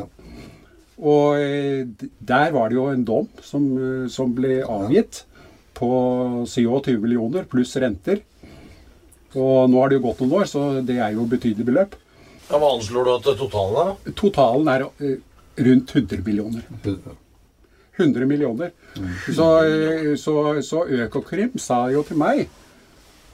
Og 0.98 1.38
eh, 1.38 1.86
der 2.18 2.52
var 2.52 2.68
det 2.68 2.76
jo 2.76 2.88
en 2.90 3.06
dom 3.06 3.28
som, 3.44 3.64
eh, 3.78 4.08
som 4.12 4.34
ble 4.34 4.60
avgitt 4.66 5.22
på 5.78 5.88
27 6.48 6.98
millioner 6.98 7.46
pluss 7.48 7.76
renter. 7.78 8.20
Og 9.38 9.70
nå 9.70 9.80
har 9.80 9.90
det 9.90 10.00
jo 10.00 10.06
gått 10.08 10.22
noen 10.24 10.36
år, 10.40 10.48
så 10.50 10.62
det 10.82 10.98
er 10.98 11.14
jo 11.14 11.28
betydelig 11.28 11.68
beløp. 11.68 11.96
Ja, 12.48 12.58
Hva 12.58 12.74
anslår 12.74 13.04
du 13.04 13.14
at 13.14 13.26
totalen 13.38 13.80
er, 13.82 13.90
da? 13.90 14.12
Totalen 14.16 14.70
er 14.72 14.86
eh, 15.04 15.16
rundt 15.68 15.94
100 15.94 16.22
millioner. 16.24 16.64
100 17.98 18.26
millioner. 18.30 18.70
Så, 19.26 19.48
eh, 19.66 20.14
så, 20.16 20.38
så 20.64 20.86
Økokrim 20.86 21.58
sa 21.60 21.86
jo 21.92 22.04
til 22.08 22.20
meg 22.20 22.46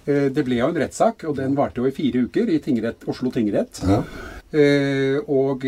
Eh, 0.05 0.29
Det 0.29 0.45
ble 0.45 0.59
jo 0.59 0.67
en 0.69 0.77
rettssak, 0.77 1.25
og 1.25 1.37
den 1.39 1.55
varte 1.57 1.81
jo 1.81 1.89
i 1.89 1.95
fire 1.97 2.27
uker 2.27 2.51
i 2.53 2.59
tingrett, 2.61 3.07
Oslo 3.09 3.31
tingrett. 3.33 3.81
Ja. 3.89 4.03
Eh, 4.53 5.17
og 5.33 5.65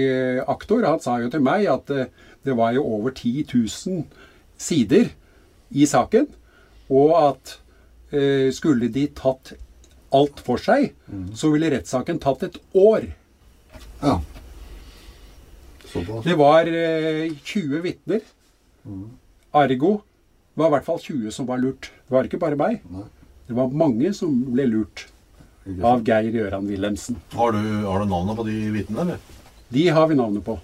aktor 0.46 0.84
han 0.84 1.00
sa 1.00 1.16
jo 1.22 1.30
til 1.32 1.40
meg 1.40 1.64
at 1.72 1.88
det 1.88 2.54
var 2.58 2.74
jo 2.76 2.84
over 2.84 3.10
10 3.16 3.46
000 3.48 4.04
sider 4.60 5.08
i 5.72 5.86
saken, 5.88 6.28
og 6.92 7.14
at 7.22 7.54
eh, 8.12 8.52
skulle 8.54 8.90
de 8.92 9.06
tatt 9.16 9.54
alt 10.14 10.38
for 10.44 10.60
seg, 10.62 10.92
så 11.34 11.50
ville 11.54 11.72
rettssaken 11.72 12.20
tatt 12.22 12.44
et 12.46 12.60
år. 12.78 13.08
Ja. 14.02 14.16
Såpass. 15.86 16.24
Det 16.24 16.36
var 16.38 16.68
eh, 16.68 17.32
20 17.44 17.82
vitner. 17.84 18.20
Ergo 19.56 19.92
var 20.56 20.70
i 20.70 20.74
hvert 20.76 20.86
fall 20.88 21.00
20 21.02 21.30
som 21.34 21.48
var 21.48 21.60
lurt. 21.62 21.90
Det 22.06 22.14
var 22.16 22.28
ikke 22.28 22.40
bare 22.42 22.58
meg. 22.58 22.80
Nei. 22.92 23.06
Det 23.46 23.54
var 23.54 23.70
mange 23.70 24.10
som 24.16 24.32
ble 24.50 24.66
lurt 24.66 25.06
av 25.82 26.02
Geir 26.06 26.30
Gøran 26.34 26.66
Wilhelmsen. 26.66 27.18
Har 27.34 27.54
du, 27.54 27.62
har 27.86 28.02
du 28.02 28.10
navnet 28.10 28.38
på 28.38 28.46
de 28.46 28.56
vitnene, 28.74 29.06
eller? 29.06 29.42
De 29.74 29.88
har 29.90 30.06
vi 30.10 30.18
navnet 30.18 30.44
på. 30.46 30.58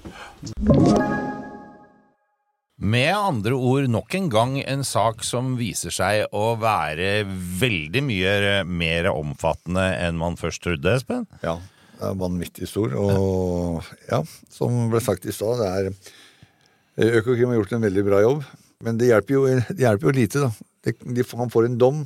Med 2.83 3.13
andre 3.15 3.55
ord 3.55 3.87
nok 3.91 4.15
en 4.19 4.29
gang 4.31 4.57
en 4.63 4.83
sak 4.87 5.23
som 5.27 5.55
viser 5.59 5.95
seg 5.95 6.25
å 6.35 6.57
være 6.59 7.23
veldig 7.61 8.03
mye 8.03 8.33
mer 8.67 9.11
omfattende 9.13 9.85
enn 10.03 10.19
man 10.19 10.39
først 10.39 10.65
trodde, 10.65 10.97
Espen. 10.99 11.29
Ja, 11.47 11.61
er 12.03 12.19
vanvittig 12.21 12.69
stor. 12.71 12.95
Og 12.99 13.93
ja, 14.09 14.23
som 14.53 14.91
ble 14.93 15.03
sagt 15.05 15.27
i 15.27 15.35
stad, 15.35 15.63
det 15.63 15.71
er 15.73 17.17
Økokrim 17.21 17.49
har 17.49 17.57
gjort 17.63 17.79
en 17.79 17.87
veldig 17.87 18.05
bra 18.05 18.21
jobb. 18.21 18.43
Men 18.83 18.99
det 19.01 19.13
hjelper 19.13 19.37
jo, 19.37 19.45
det 19.71 19.85
hjelper 19.85 20.11
jo 20.11 20.17
lite, 20.17 20.43
da. 20.43 20.51
Det, 20.83 20.97
de, 21.17 21.25
han 21.39 21.53
får 21.53 21.69
en 21.69 21.79
dom, 21.79 22.03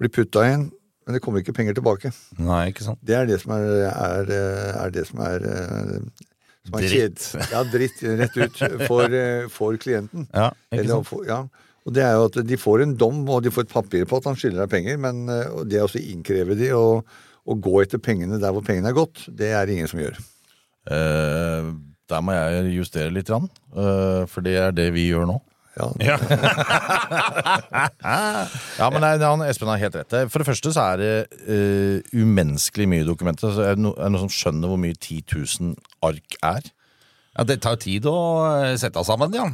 blir 0.00 0.12
putta 0.12 0.44
inn, 0.50 0.68
men 1.06 1.16
det 1.16 1.22
kommer 1.24 1.42
ikke 1.42 1.54
penger 1.56 1.78
tilbake. 1.78 2.12
Nei, 2.38 2.66
ikke 2.70 2.84
sant? 2.86 3.00
Det 3.02 3.16
er 3.16 3.26
det 3.28 3.40
som 3.42 3.54
er, 3.56 3.64
er, 3.88 4.34
er, 4.76 4.92
det 4.94 5.06
som 5.08 5.22
er, 5.24 5.46
eh, 5.48 6.28
som 6.68 6.76
er 6.76 6.86
Dritt. 6.86 7.24
Ja, 7.50 7.64
dritt 7.64 8.04
rett 8.20 8.36
ut 8.36 8.60
for, 8.84 9.08
eh, 9.08 9.48
for 9.52 9.80
klienten. 9.80 10.28
Ja, 10.28 10.50
ikke 10.68 10.82
Eller 10.82 10.94
sant? 10.98 11.08
For, 11.08 11.24
ja. 11.26 11.40
Og 11.88 11.96
det 11.96 12.04
er 12.04 12.18
jo 12.18 12.26
at 12.28 12.36
De 12.44 12.58
får 12.60 12.84
en 12.84 12.92
dom 13.00 13.22
og 13.24 13.40
de 13.42 13.52
får 13.54 13.64
et 13.64 13.72
papir 13.72 14.04
på 14.06 14.20
at 14.20 14.28
han 14.28 14.36
skylder 14.38 14.66
deg 14.66 14.72
penger, 14.76 15.00
men 15.00 15.24
eh, 15.32 15.58
det 15.64 15.80
er 15.80 15.88
også 15.88 16.04
innkrever 16.04 16.58
de 16.60 16.70
og, 16.76 17.08
og 17.48 17.62
gå 17.64 17.76
etter 17.82 18.02
pengene 18.02 18.40
der 18.42 18.52
hvor 18.54 18.64
pengene 18.66 18.90
er 18.92 18.96
gått, 18.96 19.24
det 19.32 19.52
er 19.56 19.66
det 19.66 19.76
ingen 19.78 19.90
som 19.90 20.02
gjør. 20.02 20.18
Eh, 20.90 21.70
der 22.10 22.24
må 22.26 22.34
jeg 22.34 22.74
justere 22.74 23.12
litt, 23.14 23.28
grann, 23.30 23.46
eh, 23.76 24.26
for 24.30 24.44
det 24.44 24.56
er 24.58 24.74
det 24.76 24.90
vi 24.96 25.08
gjør 25.10 25.28
nå. 25.30 25.38
Ja, 25.78 25.86
Ja. 26.02 26.16
Ja, 28.80 28.88
men 28.90 29.00
nei, 29.04 29.12
han, 29.22 29.44
Espen 29.46 29.70
har 29.70 29.78
helt 29.80 29.96
rett. 29.96 30.16
For 30.32 30.42
det 30.42 30.48
første 30.48 30.72
så 30.74 30.86
er 30.92 31.00
det 31.00 31.12
eh, 31.46 32.00
umenneskelig 32.16 32.88
mye 32.90 33.06
dokumenter. 33.06 33.52
Så 33.54 33.64
er, 33.64 33.78
det 33.78 33.84
no, 33.84 33.92
er 33.94 34.08
det 34.08 34.14
noen 34.16 34.24
som 34.26 34.34
skjønner 34.34 34.72
hvor 34.72 34.80
mye 34.80 34.96
10 34.96 35.22
000 35.30 35.74
ark 36.06 36.36
er? 36.42 36.70
Ja, 37.36 37.44
det 37.46 37.60
tar 37.62 37.76
tid 37.78 38.06
å 38.10 38.14
eh, 38.58 38.72
sette 38.80 39.02
sammen, 39.06 39.34
ja. 39.36 39.44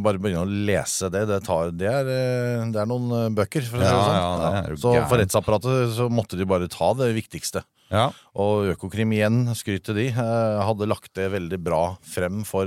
Bare 0.00 0.16
begynne 0.20 0.46
å 0.46 0.48
lese 0.48 1.10
det. 1.12 1.26
Det, 1.28 1.40
tar, 1.44 1.72
det, 1.76 1.88
er, 1.90 2.08
eh, 2.08 2.62
det 2.72 2.80
er 2.80 2.88
noen 2.88 3.10
eh, 3.18 3.26
bøker. 3.36 3.66
For 3.68 3.82
å 3.82 3.84
Ja, 3.84 3.98
sånn. 3.98 4.56
ja, 4.56 4.62
jo 4.72 4.78
så 4.80 4.94
for 5.10 5.20
rettsapparatet 5.20 5.92
så 5.98 6.06
måtte 6.12 6.38
de 6.40 6.46
bare 6.48 6.70
ta 6.72 6.92
det 6.96 7.10
viktigste. 7.18 7.64
Ja, 7.92 8.06
Og 8.40 8.70
Økokrim 8.72 9.12
igjen, 9.12 9.42
skryt 9.58 9.84
til 9.84 9.98
de, 9.98 10.06
hadde 10.16 10.88
lagt 10.88 11.10
det 11.18 11.26
veldig 11.34 11.58
bra 11.60 11.82
frem 12.00 12.40
for, 12.48 12.64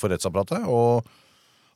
for 0.00 0.08
rettsapparatet. 0.14 0.64
Og 0.64 1.04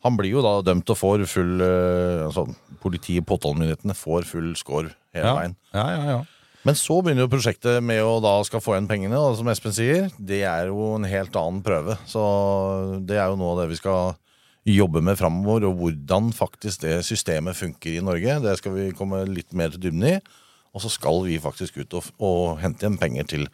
han 0.07 0.17
blir 0.17 0.33
jo 0.39 0.45
da 0.47 0.55
dømt 0.65 0.89
og 0.89 0.97
får 0.97 1.27
full 1.29 1.61
altså, 1.61 2.47
Politiet, 2.81 3.27
påtalemyndighetene, 3.29 3.93
får 3.99 4.25
full 4.31 4.55
score 4.57 4.95
hele 5.13 5.27
ja, 5.29 5.37
veien. 5.37 5.57
ja, 5.77 5.85
ja, 5.93 6.03
ja. 6.15 6.19
Men 6.67 6.75
så 6.77 6.99
begynner 7.03 7.25
jo 7.27 7.31
prosjektet 7.33 7.79
med 7.87 8.01
å 8.03 8.17
da 8.23 8.33
skal 8.45 8.61
få 8.61 8.75
igjen 8.75 8.89
pengene, 8.91 9.19
og 9.21 9.37
som 9.39 9.49
Espen 9.53 9.73
sier, 9.77 10.09
det 10.19 10.41
er 10.49 10.73
jo 10.73 10.95
en 10.97 11.07
helt 11.09 11.37
annen 11.39 11.63
prøve. 11.65 11.95
Så 12.11 12.23
det 13.07 13.17
er 13.21 13.31
jo 13.31 13.39
noe 13.39 13.55
av 13.55 13.61
det 13.63 13.69
vi 13.73 13.79
skal 13.79 14.17
jobbe 14.69 15.01
med 15.07 15.17
framover, 15.17 15.69
og 15.71 15.79
hvordan 15.81 16.33
faktisk 16.37 16.83
det 16.85 16.99
systemet 17.07 17.57
funker 17.57 17.95
i 17.95 18.03
Norge. 18.05 18.41
Det 18.45 18.57
skal 18.59 18.75
vi 18.75 18.91
komme 18.99 19.23
litt 19.31 19.55
mer 19.57 19.71
til 19.73 19.87
dybden 19.87 20.05
i. 20.11 20.19
Og 20.77 20.83
så 20.85 20.91
skal 20.93 21.23
vi 21.25 21.39
faktisk 21.41 21.79
ut 21.81 21.95
og, 21.97 22.11
og 22.21 22.59
hente 22.61 22.85
igjen 22.85 22.99
penger 23.01 23.31
til 23.31 23.47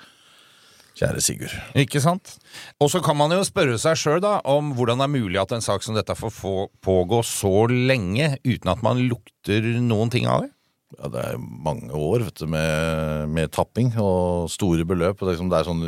kjære 0.98 1.22
Sigurd. 1.22 1.54
Ikke 1.78 2.02
sant? 2.02 2.36
Og 2.82 2.90
så 2.90 3.00
kan 3.04 3.16
man 3.18 3.32
jo 3.34 3.44
spørre 3.46 3.76
seg 3.82 3.98
sjøl 4.00 4.26
om 4.46 4.72
hvordan 4.78 5.00
det 5.02 5.06
er 5.08 5.14
mulig 5.14 5.40
at 5.42 5.54
en 5.54 5.64
sak 5.64 5.82
som 5.86 5.94
dette 5.94 6.14
får 6.18 6.34
få- 6.34 6.68
pågå 6.82 7.20
så 7.26 7.66
lenge 7.70 8.36
uten 8.46 8.70
at 8.74 8.82
man 8.82 9.02
lukter 9.10 9.70
noen 9.82 10.10
ting 10.10 10.26
av 10.30 10.46
det. 10.46 10.53
Ja, 10.98 11.10
det 11.12 11.24
er 11.30 11.40
mange 11.40 11.90
år 11.94 12.26
vet 12.26 12.40
du, 12.40 12.46
med, 12.50 13.28
med 13.34 13.52
tapping 13.54 13.92
og 14.00 14.50
store 14.52 14.86
beløp. 14.88 15.18
Og 15.20 15.26
det, 15.26 15.32
er 15.32 15.36
liksom, 15.36 15.50
det 15.52 15.58
er 15.60 15.68
sånn, 15.68 15.82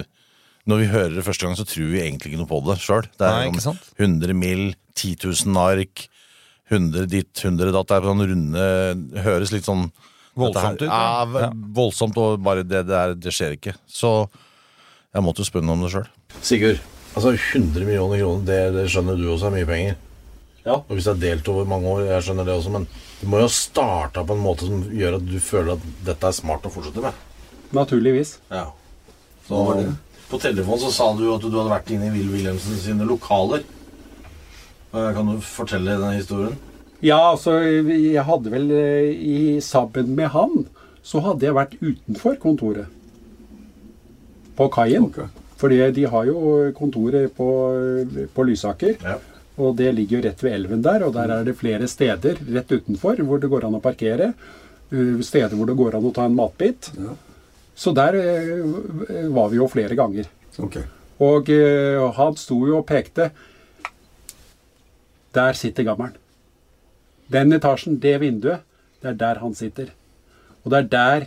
når 0.66 0.82
vi 0.82 0.90
hører 0.92 1.14
det 1.16 1.25
første 1.26 1.46
gang, 1.46 1.56
så 1.58 1.66
tror 1.68 1.92
vi 1.92 2.02
egentlig 2.02 2.32
ikke 2.32 2.42
noe 2.42 2.50
på 2.50 2.60
det 2.66 2.78
sjøl. 2.82 3.06
Det 3.14 3.30
Nei, 3.30 3.46
er 3.46 3.52
ikke 3.52 3.66
sant? 3.68 3.88
100 4.00 4.36
mill., 4.38 4.66
10 4.96 5.16
000 5.46 5.60
ark, 5.60 6.06
100 6.72 7.08
ditt, 7.12 7.32
100 7.44 7.72
datt. 7.76 7.90
Det 7.90 7.98
er 7.98 8.06
sånn 8.10 8.26
runde 8.32 8.68
Høres 9.26 9.52
litt 9.54 9.68
sånn 9.68 9.90
Voldsomt 10.36 10.82
ut, 10.82 10.90
ja. 10.90 11.50
Voldsomt, 11.76 12.18
og 12.20 12.42
bare 12.44 12.64
det 12.66 12.82
der, 12.88 13.14
det 13.16 13.32
skjer 13.32 13.54
ikke. 13.56 13.72
Så 13.88 14.10
jeg 15.16 15.25
måtte 15.25 15.40
jo 15.40 15.48
spørre 15.48 15.64
noe 15.64 15.78
om 15.78 15.86
det 15.86 15.94
sjøl. 15.94 16.10
Sigurd, 16.44 16.82
altså 17.14 17.32
100 17.32 17.86
millioner 17.86 18.20
kroner, 18.20 18.42
det, 18.48 18.58
det 18.75 18.84
skjønner 18.92 19.16
du 19.16 19.30
også 19.32 19.48
er 19.48 19.54
mye 19.54 19.68
penger. 19.68 19.96
Ja. 20.66 20.80
Og 20.80 20.96
hvis 20.96 21.06
det 21.06 21.14
er 21.14 21.23
delt 21.23 21.49
over 21.52 21.68
mange 21.70 21.87
år, 21.92 22.00
jeg 22.08 22.25
skjønner 22.26 22.49
det 22.49 22.56
også, 22.58 22.73
men 22.75 22.88
du 23.20 23.28
må 23.30 23.38
jo 23.44 23.50
starte 23.52 24.25
på 24.26 24.35
en 24.35 24.42
måte 24.42 24.66
som 24.66 24.82
gjør 24.90 25.20
at 25.20 25.28
du 25.28 25.37
føler 25.40 25.76
at 25.76 25.87
dette 26.08 26.26
er 26.26 26.35
smart 26.35 26.66
å 26.66 26.73
fortsette 26.75 27.04
med. 27.04 27.23
Naturligvis. 27.76 28.37
Ja. 28.50 28.66
Så 29.46 29.54
Hva 29.54 29.64
var 29.68 29.80
det? 29.82 29.94
på 30.26 30.40
telefonen 30.42 30.82
så 30.82 30.90
sa 30.90 31.06
du 31.14 31.28
at 31.30 31.44
du 31.44 31.52
hadde 31.54 31.70
vært 31.70 31.90
inne 31.94 32.08
i 32.08 32.14
Will 32.16 32.32
Wilhelmsen 32.35 32.80
sine 32.82 33.06
lokaler. 33.06 33.62
Kan 34.90 35.28
du 35.30 35.38
fortelle 35.44 35.99
den 36.00 36.16
historien? 36.16 36.56
Ja, 37.04 37.20
altså, 37.30 37.58
jeg 37.61 38.25
hadde 38.25 38.50
vel 38.50 38.70
eh, 38.73 39.11
i 39.12 39.61
Sammen 39.61 40.14
med 40.16 40.30
han, 40.32 40.64
så 41.04 41.20
hadde 41.23 41.44
jeg 41.46 41.54
vært 41.54 41.75
utenfor 41.82 42.38
kontoret. 42.42 42.88
På 44.56 44.70
kaien. 44.73 45.11
Okay. 45.12 45.28
Fordi 45.61 45.78
de 45.92 46.06
har 46.11 46.26
jo 46.28 46.73
kontoret 46.76 47.30
på, 47.37 47.49
på 48.35 48.46
Lysaker. 48.49 48.96
Ja. 49.04 49.18
Og 49.56 49.76
det 49.78 49.92
ligger 49.96 50.18
jo 50.18 50.25
rett 50.26 50.42
ved 50.44 50.54
elven 50.58 50.82
der, 50.84 51.06
og 51.06 51.14
der 51.16 51.32
er 51.32 51.46
det 51.46 51.56
flere 51.56 51.88
steder 51.88 52.40
rett 52.52 52.72
utenfor 52.72 53.22
hvor 53.25 53.40
det 53.40 53.50
går 53.52 53.68
an 53.68 53.78
å 53.78 53.84
parkere. 53.84 54.32
Uh, 54.92 55.18
Steder 55.25 55.56
hvor 55.56 55.66
det 55.66 55.78
går 55.78 55.96
an 55.98 56.06
å 56.06 56.12
ta 56.14 56.26
en 56.28 56.36
matbit. 56.36 56.90
Ja. 56.94 57.16
Så 57.76 57.92
der 57.96 58.18
uh, 58.20 59.30
var 59.34 59.48
vi 59.52 59.58
jo 59.58 59.68
flere 59.72 59.96
ganger. 59.98 60.28
Okay. 60.60 60.84
Og 61.25 61.48
uh, 61.50 62.04
han 62.18 62.36
sto 62.38 62.60
jo 62.68 62.82
og 62.82 62.86
pekte. 62.88 63.30
Der 65.36 65.56
sitter 65.56 65.88
gammelen. 65.88 66.20
Den 67.32 67.56
etasjen, 67.56 67.96
det 67.98 68.20
vinduet, 68.22 68.62
det 69.02 69.14
er 69.14 69.18
der 69.25 69.40
han 69.42 69.56
sitter. 69.56 69.88
Og 70.62 70.70
det 70.70 70.84
er 70.84 70.92
der 70.92 71.26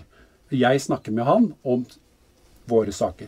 jeg 0.56 0.82
snakker 0.82 1.14
med 1.14 1.28
han 1.28 1.50
om 1.64 1.84
våre 2.70 2.94
saker. 2.96 3.28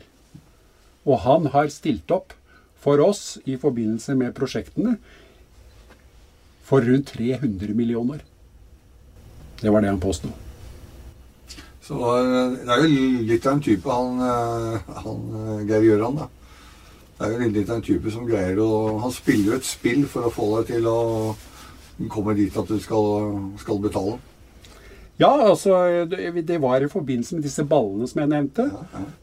Og 1.06 1.20
han 1.26 1.50
har 1.54 1.70
stilt 1.74 2.10
opp 2.14 2.34
for 2.82 3.02
oss 3.06 3.38
i 3.46 3.58
forbindelse 3.62 4.16
med 4.18 4.34
prosjektene 4.38 4.96
for 6.66 6.86
rundt 6.88 7.14
300 7.14 7.76
millioner. 7.78 8.24
Det 9.62 9.70
var 9.70 9.82
det 9.82 9.92
han 9.92 10.00
påsto. 10.02 10.32
Så 11.82 11.98
eh, 12.18 12.58
det 12.66 12.72
er 12.72 12.86
jo 12.86 13.00
litt 13.28 13.46
av 13.46 13.58
en 13.58 13.64
type, 13.66 13.90
han, 13.92 14.22
eh, 14.26 14.94
han 15.04 15.24
eh, 15.42 15.64
Geir 15.70 15.88
Gjøran, 15.90 16.22
da. 16.22 16.28
Det 17.18 17.28
er 17.28 17.34
jo 17.36 17.50
litt 17.54 17.70
av 17.70 17.78
en 17.78 17.86
type 17.86 18.12
som 18.14 18.26
greier 18.26 18.58
å 18.64 18.98
Han 19.04 19.12
spiller 19.14 19.52
jo 19.52 19.58
et 19.60 19.68
spill 19.68 20.08
for 20.10 20.26
å 20.26 20.32
få 20.34 20.48
deg 20.56 20.72
til 20.72 20.88
å 20.90 21.02
komme 22.10 22.34
dit 22.34 22.56
at 22.58 22.70
du 22.72 22.80
skal, 22.82 23.36
skal 23.62 23.82
betale. 23.84 24.18
Ja, 25.22 25.32
altså 25.52 25.76
det 26.10 26.58
var 26.62 26.82
i 26.82 26.90
forbindelse 26.90 27.38
med 27.38 27.46
disse 27.46 27.66
ballene 27.70 28.08
som 28.10 28.24
jeg 28.24 28.32
nevnte. 28.32 28.66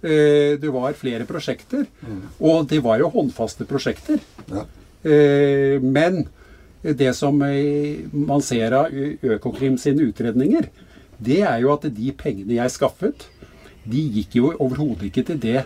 Eh, 0.02 0.54
Det 0.60 0.70
var 0.72 0.94
flere 0.94 1.26
prosjekter. 1.26 1.86
Og 2.38 2.68
det 2.70 2.82
var 2.84 3.00
jo 3.02 3.10
håndfaste 3.10 3.66
prosjekter. 3.66 4.20
Ja. 4.50 4.66
Eh, 5.02 5.80
Men 5.82 6.28
det 6.82 7.14
som 7.18 7.40
eh, 7.42 8.06
man 8.12 8.40
ser 8.40 8.72
av 8.72 8.94
Økokrim 9.22 9.78
sine 9.78 10.06
utredninger, 10.06 10.68
det 11.18 11.40
er 11.42 11.58
jo 11.64 11.72
at 11.74 11.88
de 11.90 12.12
pengene 12.14 12.60
jeg 12.60 12.70
skaffet, 12.70 13.26
de 13.88 13.98
gikk 13.98 14.36
jo 14.38 14.52
overhodet 14.60 15.08
ikke 15.10 15.24
til 15.26 15.38
det 15.42 15.64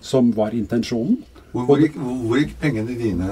som 0.00 0.32
var 0.34 0.50
intensjonen. 0.56 1.20
Hvor, 1.52 1.64
hvor, 1.64 1.78
gikk, 1.80 1.94
hvor, 1.96 2.36
gikk 2.38 2.58
pengene 2.60 2.96
dine? 2.98 3.28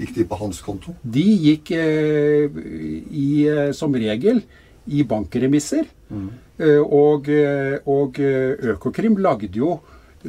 Gikk 0.00 0.14
de 0.16 0.24
på 0.28 0.36
hans 0.40 0.60
konto? 0.64 0.92
De 1.04 1.24
gikk 1.24 1.72
eh, 1.76 2.48
i, 3.10 3.46
som 3.76 3.94
regel 3.96 4.42
i 4.88 5.02
bankremisser. 5.04 5.86
Mm. 6.10 6.30
og, 6.90 7.28
eh, 7.30 7.78
og 7.86 8.18
eh, 8.18 8.72
Økokrim 8.74 9.16
lagde 9.22 9.52
jo 9.54 9.76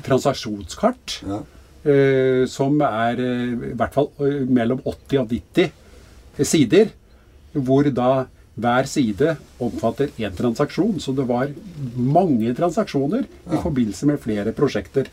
transaksjonskart 0.06 1.22
Ja. 1.28 1.42
som 2.46 2.76
er 2.86 3.18
i 3.18 3.74
hvert 3.74 3.94
fall 3.96 4.12
mellom 4.48 4.80
80 4.86 5.18
og 5.18 5.32
90 5.34 6.46
sider, 6.46 6.92
hvor 7.58 7.90
da 7.90 8.28
hver 8.56 8.86
side 8.86 9.34
omfatter 9.60 10.12
én 10.20 10.36
transaksjon. 10.38 11.00
Så 11.02 11.16
det 11.18 11.26
var 11.28 11.50
mange 11.96 12.54
transaksjoner 12.54 13.26
i 13.26 13.58
forbindelse 13.64 14.06
med 14.06 14.22
flere 14.22 14.54
prosjekter. 14.54 15.10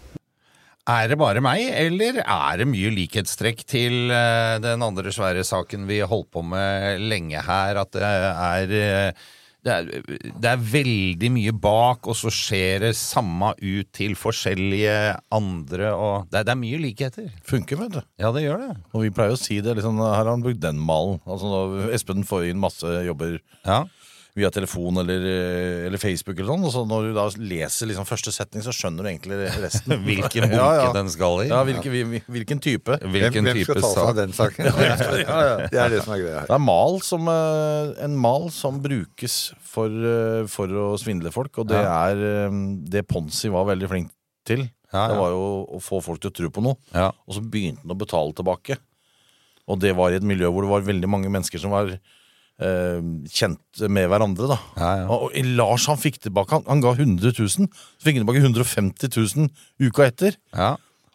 Er 0.88 1.08
det 1.10 1.18
bare 1.20 1.42
meg, 1.44 1.66
eller 1.76 2.22
er 2.22 2.60
det 2.60 2.68
mye 2.70 2.92
likhetstrekk 2.94 3.64
til 3.68 4.12
eh, 4.14 4.54
den 4.64 4.84
andre 4.86 5.12
svære 5.12 5.44
saken 5.44 5.84
vi 5.88 6.00
holdt 6.00 6.30
på 6.32 6.44
med 6.46 7.02
lenge 7.04 7.42
her, 7.44 7.82
at 7.82 7.92
det 7.92 8.06
er 8.08 8.72
eh, 8.78 9.26
det 9.66 9.74
er, 9.74 9.88
det 10.38 10.48
er 10.48 10.60
veldig 10.72 11.28
mye 11.34 11.52
bak, 11.60 12.06
og 12.08 12.16
så 12.16 12.30
skjer 12.32 12.84
det 12.86 12.92
samme 12.96 13.50
ut 13.58 13.88
til 13.92 14.14
forskjellige 14.16 14.94
andre, 15.34 15.90
og 15.92 16.30
det 16.32 16.44
det 16.48 16.54
er 16.54 16.60
mye 16.60 16.78
likheter. 16.80 17.26
Funker, 17.44 17.80
vet 17.82 17.96
du. 17.98 18.00
Ja, 18.22 18.30
det 18.32 18.44
gjør 18.46 18.62
det. 18.62 18.70
Og 18.94 19.04
vi 19.04 19.12
pleier 19.12 19.34
å 19.34 19.40
si 19.40 19.58
det. 19.64 19.74
Liksom, 19.76 19.98
her 20.00 20.14
har 20.22 20.30
han 20.30 20.44
brukt 20.46 20.62
den 20.62 20.78
malen. 20.80 21.18
Altså, 21.28 21.90
Espen 21.92 22.24
får 22.28 22.48
inn 22.48 22.62
masse 22.62 23.00
jobber 23.08 23.40
Ja. 23.66 23.82
Via 24.38 24.48
telefon 24.54 25.00
eller, 25.02 25.24
eller 25.88 26.00
Facebook, 26.00 26.38
eller 26.38 26.52
sånn, 26.52 26.64
og 26.68 26.72
så 26.74 26.82
når 26.88 27.08
du 27.08 27.16
da 27.16 27.24
leser 27.50 27.90
liksom 27.90 28.06
første 28.08 28.32
setning, 28.34 28.62
så 28.64 28.72
skjønner 28.74 29.04
du 29.04 29.10
egentlig 29.10 29.38
resten. 29.62 29.96
Hvilken 30.08 30.46
bunke 30.46 30.56
Ja, 30.60 30.68
ja. 30.78 30.88
den 30.96 31.10
skal 31.12 31.42
i. 31.44 31.48
Ja, 31.50 31.60
hvilken, 31.66 32.14
hvilken 32.30 32.62
type. 32.64 32.98
Hvilken 33.02 33.42
hvem, 33.42 33.50
hvem 33.50 33.62
skal 33.66 33.82
ta 33.82 33.90
seg 33.92 34.02
av 34.12 34.16
den 34.20 34.34
saken? 34.36 34.70
Det 35.74 35.82
er 35.82 35.92
det 35.92 36.00
som 36.04 36.14
er 36.14 36.22
greia 36.22 36.40
her. 36.40 36.48
Det 36.48 36.56
er 36.56 36.64
mal 36.64 36.98
som, 37.04 37.28
eh, 37.32 37.92
en 38.06 38.16
mal 38.22 38.48
som 38.54 38.78
brukes 38.84 39.38
for, 39.68 39.90
eh, 39.92 40.46
for 40.50 40.70
å 40.70 40.88
svindle 41.00 41.32
folk, 41.34 41.58
og 41.62 41.68
det 41.70 41.80
er 41.84 42.22
eh, 42.32 42.58
det 42.94 43.04
Ponsi 43.10 43.50
var 43.52 43.66
veldig 43.72 43.90
flink 43.90 44.12
til. 44.48 44.66
Ja, 44.92 45.02
ja. 45.02 45.08
Det 45.12 45.18
var 45.20 45.34
jo 45.34 45.42
å 45.76 45.80
få 45.84 45.98
folk 46.04 46.22
til 46.24 46.30
å 46.30 46.36
tro 46.38 46.48
på 46.54 46.62
noe, 46.64 46.78
Ja. 46.96 47.10
og 47.12 47.34
så 47.36 47.42
begynte 47.44 47.82
han 47.84 47.92
å 47.92 47.98
betale 48.00 48.32
tilbake. 48.38 48.78
Og 49.68 49.76
det 49.82 49.90
var 49.98 50.14
i 50.14 50.16
et 50.16 50.24
miljø 50.24 50.48
hvor 50.48 50.64
det 50.64 50.70
var 50.72 50.86
veldig 50.86 51.10
mange 51.12 51.28
mennesker 51.28 51.60
som 51.60 51.74
var 51.74 51.90
kjent 52.58 53.82
med 53.86 54.08
hverandre. 54.10 54.48
da 54.50 54.58
Ja, 54.74 54.90
ja. 55.02 55.06
Og, 55.14 55.30
Lars 55.54 55.84
han 55.86 56.00
fikk 56.00 56.16
tilbake 56.24 56.56
Han, 56.56 56.64
han 56.66 56.80
ga 56.82 56.96
100 56.96 57.30
000, 57.30 57.48
så 57.48 58.02
fikk 58.02 58.18
han 58.18 58.24
tilbake 58.24 58.42
150 58.42 59.12
000 59.14 59.86
uka 59.86 60.08
etter. 60.08 60.34
Ja. 60.50 60.72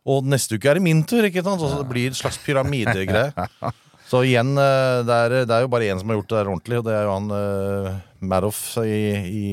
Og 0.07 0.23
neste 0.27 0.55
uke 0.55 0.71
er 0.71 0.79
det 0.79 0.85
min 0.85 1.03
tur, 1.07 1.23
ikke 1.27 1.43
sant? 1.43 1.59
Så 1.59 1.81
det 1.81 1.89
blir 1.91 2.11
en 2.11 2.19
slags 2.19 2.39
pyramidegreie. 2.43 3.31
Så 4.13 4.19
igjen, 4.27 4.51
eh, 4.59 5.01
det 5.07 5.15
er, 5.15 5.33
det 5.47 5.53
er 5.55 5.63
jo 5.63 5.69
bare 5.71 5.87
én 5.89 5.97
som 5.97 6.11
har 6.11 6.19
gjort 6.19 6.27
det 6.29 6.35
der 6.37 6.49
ordentlig, 6.51 6.79
og 6.79 6.83
det 6.85 6.91
er 6.93 7.05
jo 7.07 7.13
han 7.15 7.31
uh, 7.33 8.01
Madoff 8.21 8.59
i, 8.83 8.97
i, 9.15 9.45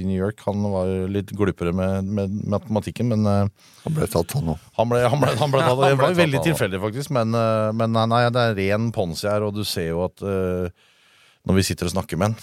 i 0.00 0.04
New 0.08 0.16
York. 0.16 0.40
Han 0.48 0.64
var 0.72 0.88
litt 1.12 1.30
glupere 1.36 1.74
med, 1.76 2.08
med 2.08 2.32
matematikken, 2.50 3.12
men 3.12 3.28
uh, 3.28 3.68
Han 3.84 3.94
ble 3.94 4.08
tatt, 4.10 4.34
han 4.38 4.54
òg. 4.54 4.64
han 4.80 4.90
ble, 4.90 5.02
han 5.04 5.22
ble, 5.22 5.34
han 5.38 5.52
ble 5.52 5.62
tatt. 5.62 5.84
Det 5.92 6.00
var 6.00 6.16
veldig 6.18 6.42
tilfeldig, 6.48 6.80
faktisk, 6.82 7.12
men, 7.14 7.36
uh, 7.36 7.68
men 7.76 7.94
nei, 7.94 8.24
det 8.32 8.48
er 8.48 8.58
ren 8.58 8.88
ponzi 8.96 9.28
her, 9.30 9.44
og 9.46 9.54
du 9.60 9.62
ser 9.68 9.92
jo 9.92 10.02
at 10.08 10.24
eh, 10.24 10.88
når 11.48 11.58
vi 11.58 11.64
sitter 11.66 11.88
og 11.88 11.94
snakker 11.96 12.20
med 12.20 12.32
han 12.32 12.42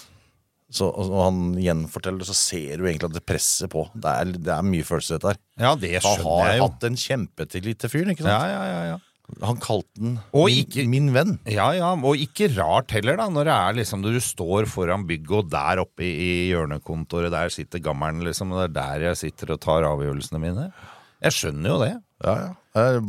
så, 0.70 0.86
og 0.86 1.14
han 1.24 1.38
gjenforteller 1.58 2.28
så 2.28 2.36
ser 2.38 2.78
du 2.78 2.86
egentlig 2.86 3.10
at 3.10 3.16
det 3.16 3.26
presser 3.26 3.70
på. 3.72 3.88
Det 3.98 4.06
er, 4.06 4.34
det 4.38 4.52
er 4.54 4.66
mye 4.66 4.86
følelser 4.86 5.16
i 5.16 5.18
dette 5.18 5.32
her. 5.32 5.40
ja, 5.66 5.72
det 5.82 5.94
skjønner 6.06 6.50
jeg 6.52 6.60
jo. 6.60 6.66
hatt 6.68 6.86
en 6.86 7.00
kjempetillit 7.04 7.80
til 7.82 7.90
fyren, 7.90 8.12
ikke 8.14 8.26
sant? 8.26 8.36
Ja, 8.36 8.52
ja, 8.54 8.66
ja, 8.70 8.82
ja. 8.92 8.98
Han 9.46 9.60
kalte 9.62 9.90
den 9.98 10.16
ikke- 10.50 10.88
min 10.90 11.12
venn. 11.14 11.40
Ja, 11.46 11.72
ja, 11.78 11.90
og 11.94 12.18
ikke 12.18 12.50
rart 12.56 12.92
heller, 12.92 13.18
da, 13.18 13.28
når 13.30 13.46
det 13.46 13.54
er 13.56 13.74
liksom 13.78 14.02
du 14.02 14.20
står 14.22 14.66
foran 14.70 15.06
bygget, 15.10 15.38
og 15.38 15.50
der 15.50 15.82
oppe 15.82 16.06
i, 16.06 16.12
i 16.14 16.30
hjørnekontoret, 16.52 17.32
der 17.34 17.50
sitter 17.54 17.82
gammelen, 17.82 18.24
liksom, 18.26 18.52
og 18.54 18.62
det 18.62 18.70
er 18.70 18.78
der 19.00 19.06
jeg 19.10 19.18
sitter 19.18 19.54
og 19.54 19.62
tar 19.62 19.86
avgjørelsene 19.90 20.42
mine. 20.42 20.72
Jeg 21.22 21.36
skjønner 21.36 21.70
jo 21.70 21.80
det. 21.82 21.94
Ja, 22.26 22.36
ja. 22.46 22.56
Er 22.80 23.00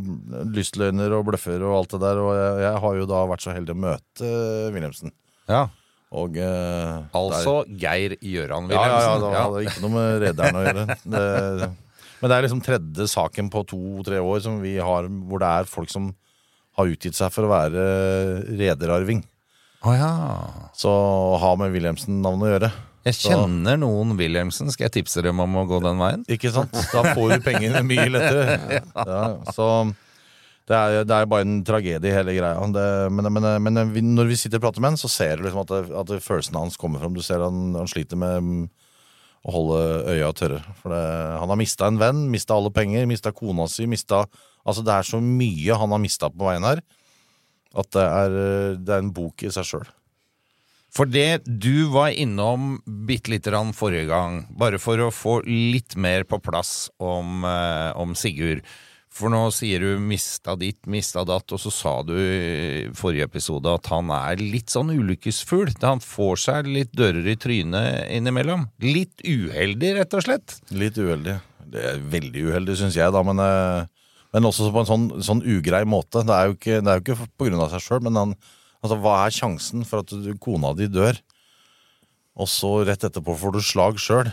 Lystløgner 0.49 1.13
og 1.13 1.27
bløffer 1.29 1.61
og 1.61 1.77
alt 1.77 1.93
det 1.93 2.01
der, 2.01 2.17
og 2.21 2.33
jeg, 2.37 2.63
jeg 2.65 2.81
har 2.85 2.95
jo 2.97 3.05
da 3.05 3.21
vært 3.29 3.45
så 3.45 3.53
heldig 3.53 3.75
å 3.75 3.81
møte 3.85 4.25
uh, 4.25 4.71
Wilhelmsen. 4.73 5.13
Ja. 5.49 5.67
Og 6.11 6.35
eh, 6.43 6.97
Altså 7.15 7.61
Geir 7.79 8.17
Gjøran 8.19 8.67
Ja, 8.73 8.81
ja, 8.83 8.97
ja, 9.05 9.13
det 9.21 9.31
hadde 9.37 9.61
ikke 9.63 9.83
noe 9.85 9.93
med 9.95 10.25
rederen 10.25 10.59
å 10.59 10.63
gjøre. 10.65 10.85
Det, 11.13 11.69
men 12.21 12.29
det 12.29 12.35
er 12.37 12.45
liksom 12.45 12.59
tredje 12.61 13.07
saken 13.09 13.47
på 13.49 13.63
to-tre 13.71 14.19
år 14.21 14.43
som 14.43 14.59
vi 14.61 14.75
har, 14.77 15.07
hvor 15.09 15.41
det 15.41 15.47
er 15.61 15.69
folk 15.71 15.89
som 15.89 16.11
har 16.77 16.91
utgitt 16.91 17.17
seg 17.17 17.31
for 17.33 17.47
å 17.47 17.49
være 17.49 17.85
rederarving. 18.59 19.23
Oh, 19.81 19.95
ja. 19.97 20.11
Så 20.77 20.91
ha 21.41 21.55
med 21.57 21.73
Wilhelmsen-navnet 21.73 22.45
å 22.45 22.51
gjøre. 22.51 22.69
Jeg 23.07 23.17
kjenner 23.17 23.79
noen 23.81 24.13
Wilhelmsen. 24.19 24.69
Skal 24.69 24.85
jeg 24.85 24.99
tipse 24.99 25.23
dem 25.25 25.41
om 25.41 25.57
å 25.57 25.65
gå 25.65 25.79
den 25.81 25.97
veien? 25.97 26.21
Ikke 26.29 26.51
sant? 26.53 26.75
Da 26.93 27.01
får 27.15 27.33
du 27.33 27.45
pengene 27.47 27.81
mye 27.87 28.05
lettere. 28.13 28.59
Ja, 29.09 29.23
så 29.55 29.67
det 30.71 30.77
er, 30.79 31.05
det 31.07 31.15
er 31.17 31.27
bare 31.29 31.45
en 31.45 31.57
tragedie, 31.67 32.13
hele 32.15 32.33
greia. 32.37 32.67
Det, 32.75 32.85
men, 33.11 33.27
men, 33.35 33.47
men 33.67 33.81
vi- 33.93 34.03
når 34.05 34.29
vi 34.31 34.37
sitter 34.39 34.61
og 34.61 34.65
prater 34.69 34.83
med 34.83 34.93
han, 34.93 35.01
så 35.01 35.09
ser 35.11 35.35
du 35.41 35.45
liksom 35.47 35.65
at, 35.65 35.73
at 36.03 36.13
følelsene 36.23 36.63
hans 36.63 36.79
kommer 36.79 37.01
fram. 37.03 37.13
Du 37.17 37.21
ser 37.25 37.43
han, 37.43 37.73
han 37.75 37.89
sliter 37.91 38.19
med 38.21 38.39
mm, 38.45 38.63
å 39.47 39.55
holde 39.57 39.81
øya 40.15 40.31
tørre. 40.37 40.61
For 40.79 40.93
han 40.95 41.51
har 41.51 41.59
mista 41.59 41.89
en 41.91 41.99
venn, 42.01 42.23
mista 42.33 42.55
alle 42.55 42.71
penger, 42.75 43.07
mista 43.09 43.33
kona 43.35 43.67
si, 43.71 43.87
mista 43.91 44.25
Altså, 44.61 44.83
det 44.85 44.93
er 44.93 45.07
så 45.07 45.17
mye 45.25 45.73
han 45.73 45.89
har 45.89 45.97
mista 46.03 46.27
på 46.29 46.45
veien 46.45 46.61
her, 46.67 46.83
at 47.81 47.87
det 47.95 48.03
er, 48.05 48.33
det 48.77 48.91
er 48.93 48.99
en 49.01 49.07
bok 49.15 49.41
i 49.41 49.49
seg 49.49 49.65
sjøl. 49.65 49.87
For 50.93 51.09
det 51.09 51.47
du 51.47 51.87
var 51.89 52.11
innom 52.13 52.75
bitte 53.07 53.31
lite 53.33 53.49
grann 53.49 53.71
forrige 53.73 54.05
gang, 54.11 54.41
bare 54.53 54.77
for 54.77 55.01
å 55.01 55.07
få 55.09 55.39
litt 55.47 55.95
mer 55.97 56.27
på 56.29 56.37
plass 56.45 56.91
om, 57.01 57.41
eh, 57.47 57.89
om 57.97 58.13
Sigurd. 58.13 58.61
For 59.11 59.27
nå 59.27 59.41
sier 59.51 59.83
du 59.83 59.99
'mista 59.99 60.55
ditt, 60.55 60.85
mista 60.87 61.25
datt', 61.27 61.51
og 61.51 61.59
så 61.59 61.71
sa 61.71 61.93
du 62.01 62.13
i 62.15 62.87
forrige 62.95 63.27
episode 63.27 63.67
at 63.67 63.89
han 63.91 64.07
er 64.15 64.39
litt 64.39 64.71
sånn 64.71 64.93
ulykkesfugl. 64.93 65.73
Han 65.83 65.99
får 65.99 66.39
seg 66.39 66.69
litt 66.71 66.93
dører 66.95 67.27
i 67.27 67.35
trynet 67.35 68.07
innimellom. 68.07 68.69
Litt 68.79 69.19
uheldig, 69.27 69.97
rett 69.97 70.15
og 70.15 70.23
slett. 70.23 70.55
Litt 70.71 70.95
uheldig. 70.95 71.41
Det 71.71 71.83
er 71.89 71.99
veldig 72.13 72.45
uheldig, 72.51 72.77
syns 72.79 72.95
jeg, 72.95 73.11
da, 73.11 73.23
men, 73.23 73.39
eh, 73.43 73.85
men 74.31 74.47
også 74.47 74.71
på 74.71 74.79
en 74.79 74.87
sånn, 74.87 75.05
sånn 75.23 75.43
ugrei 75.43 75.83
måte. 75.83 76.23
Det 76.23 76.35
er 76.35 76.47
jo 76.47 76.55
ikke, 76.55 76.79
det 76.79 76.95
jo 76.95 77.03
ikke 77.03 77.27
på 77.35 77.49
grunn 77.49 77.63
av 77.65 77.71
seg 77.75 77.83
sjøl, 77.83 78.01
men 78.07 78.15
han, 78.15 78.33
altså, 78.79 78.95
hva 78.95 79.25
er 79.25 79.35
sjansen 79.35 79.83
for 79.87 80.05
at 80.05 80.39
kona 80.39 80.71
di 80.73 80.87
dør, 80.87 81.19
og 82.39 82.47
så 82.47 82.85
rett 82.87 83.03
etterpå 83.03 83.35
får 83.35 83.57
du 83.57 83.59
slag 83.59 83.99
sjøl, 83.99 84.31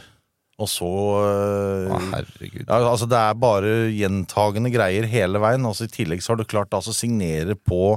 og 0.58 0.66
så 0.70 0.88
eh, 1.22 1.92
Å, 1.94 1.98
herregud. 2.12 2.64
ja, 2.66 2.78
altså 2.82 3.06
Det 3.10 3.18
er 3.18 3.36
bare 3.38 3.74
gjentagende 3.94 4.72
greier 4.74 5.06
hele 5.06 5.38
veien. 5.42 5.66
Altså 5.68 5.86
I 5.86 5.92
tillegg 5.92 6.24
så 6.24 6.32
har 6.34 6.40
du 6.40 6.48
klart 6.50 6.74
altså, 6.74 6.90
å 6.90 6.98
signere 6.98 7.54
på 7.54 7.94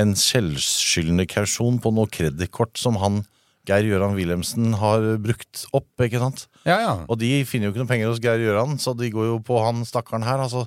en 0.00 0.14
selvskyldende 0.16 1.28
kausjon 1.30 1.78
på 1.84 1.92
noe 1.94 2.10
kredittkort 2.10 2.80
som 2.80 2.98
han 3.02 3.22
Geir 3.68 3.86
Gøran 3.86 4.16
Wilhelmsen 4.16 4.72
har 4.80 5.04
brukt 5.22 5.66
opp. 5.76 5.90
ikke 6.02 6.18
sant? 6.18 6.48
Ja, 6.66 6.80
ja. 6.82 6.94
Og 7.06 7.20
de 7.20 7.30
finner 7.46 7.68
jo 7.68 7.74
ikke 7.74 7.84
noe 7.84 7.90
penger 7.92 8.10
hos 8.10 8.22
Geir 8.24 8.42
Gøran, 8.42 8.74
så 8.82 8.96
de 8.98 9.12
går 9.12 9.28
jo 9.28 9.36
på 9.46 9.60
han 9.62 9.84
stakkaren 9.86 10.26
her. 10.26 10.42
Altså, 10.42 10.64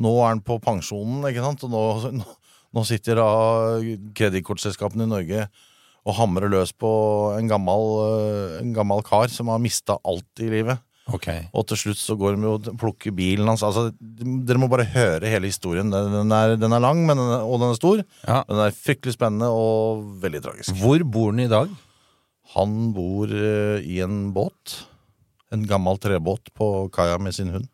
nå 0.00 0.14
er 0.22 0.30
han 0.30 0.40
på 0.46 0.56
pensjonen, 0.64 1.26
ikke 1.28 1.44
sant? 1.44 1.66
Og 1.68 1.74
nå, 1.74 2.24
nå 2.78 2.86
sitter 2.88 3.20
da 3.20 3.28
kredittkortselskapene 4.16 5.04
i 5.04 5.12
Norge 5.12 5.48
og 6.08 6.16
hamre 6.16 6.48
løs 6.50 6.72
på 6.72 6.90
en 7.36 7.48
gammel, 7.50 7.88
øh, 8.08 8.60
en 8.62 8.74
gammel 8.76 9.02
kar 9.04 9.28
som 9.32 9.50
har 9.52 9.60
mista 9.60 9.98
alt 10.08 10.44
i 10.44 10.48
livet. 10.52 10.80
Okay. 11.08 11.46
Og 11.56 11.64
til 11.70 11.80
slutt 11.80 12.00
så 12.00 12.16
går 12.20 12.36
de 12.36 12.48
og 12.50 12.66
plukker 12.80 13.14
bilen 13.16 13.48
hans. 13.48 13.64
Altså, 13.64 13.88
dere 13.96 14.60
må 14.60 14.68
bare 14.68 14.84
høre 14.92 15.30
hele 15.30 15.48
historien. 15.48 15.88
Den 15.92 16.34
er, 16.34 16.56
den 16.60 16.74
er 16.74 16.84
lang, 16.84 17.00
men 17.06 17.16
den 17.16 17.32
er, 17.32 17.46
og 17.48 17.62
den 17.62 17.72
er 17.72 17.78
stor. 17.78 18.02
Ja. 18.26 18.42
Den 18.48 18.60
er 18.60 18.76
fryktelig 18.76 19.16
spennende 19.16 19.48
og 19.48 20.04
veldig 20.20 20.42
tragisk. 20.44 20.76
Hvor 20.82 21.04
bor 21.08 21.32
han 21.32 21.46
i 21.46 21.48
dag? 21.48 21.72
Han 22.56 22.76
bor 22.96 23.32
øh, 23.32 23.80
i 23.80 24.02
en 24.04 24.34
båt. 24.36 24.82
En 25.52 25.64
gammel 25.68 25.96
trebåt 26.00 26.52
på 26.56 26.88
kaia 26.92 27.16
med 27.20 27.36
sin 27.36 27.54
hund. 27.56 27.68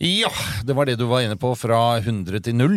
Ja, 0.00 0.30
det 0.64 0.76
var 0.78 0.88
det 0.88 0.96
du 1.00 1.08
var 1.10 1.24
inne 1.26 1.36
på, 1.36 1.52
fra 1.58 1.98
100 1.98 2.40
til 2.46 2.56
0. 2.56 2.76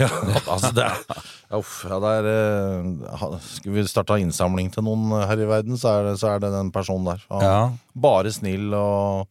Ja, 0.00 0.08
altså 0.46 0.70
det 0.76 0.84
er, 0.86 1.20
uff, 1.58 1.82
ja, 1.88 1.98
det 2.02 2.10
er 2.20 2.30
uh, 2.30 3.04
ha- 3.20 3.30
Skulle 3.42 3.80
vi 3.80 3.86
starta 3.90 4.16
innsamling 4.22 4.70
til 4.74 4.84
noen 4.86 5.10
her 5.26 5.42
i 5.42 5.48
verden, 5.50 5.78
så 5.80 5.96
er 5.98 6.10
det, 6.10 6.16
så 6.22 6.34
er 6.34 6.42
det 6.44 6.52
den 6.54 6.72
personen 6.74 7.10
der. 7.12 7.22
Han, 7.32 7.42
Ja. 7.46 7.60
Bare 8.08 8.32
snill 8.32 8.72
og 8.78 9.28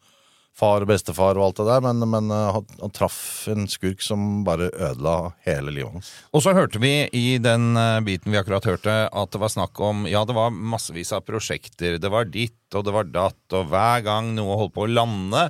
far 0.61 0.83
og 0.83 0.89
bestefar 0.91 1.37
og 1.39 1.45
alt 1.47 1.57
det 1.61 1.65
der, 1.69 1.79
men, 1.81 2.03
men 2.11 2.27
uh, 2.29 2.51
han, 2.57 2.65
han 2.83 2.91
traff 2.93 3.47
en 3.49 3.63
skurk 3.71 4.03
som 4.05 4.43
bare 4.45 4.67
ødela 4.75 5.31
hele 5.47 5.71
livet 5.73 5.95
hans. 5.95 6.09
Og 6.35 6.43
så 6.45 6.53
hørte 6.53 6.81
vi 6.83 6.91
i 7.17 7.37
den 7.41 7.71
eh, 7.79 8.01
biten 8.05 8.29
vi 8.35 8.37
akkurat 8.41 8.67
hørte, 8.69 8.97
at 9.09 9.31
det 9.33 9.41
var 9.41 9.49
snakk 9.55 9.79
om 9.81 10.03
Ja, 10.11 10.21
det 10.27 10.35
var 10.37 10.51
massevis 10.53 11.13
av 11.15 11.23
prosjekter. 11.25 11.95
Det 12.03 12.11
var 12.13 12.27
ditt, 12.29 12.59
og 12.75 12.83
det 12.85 12.93
var 12.93 13.07
datt, 13.09 13.39
og 13.57 13.71
hver 13.71 14.03
gang 14.05 14.35
noe 14.37 14.59
holdt 14.59 14.75
på 14.75 14.83
å 14.85 14.91
lande, 14.91 15.47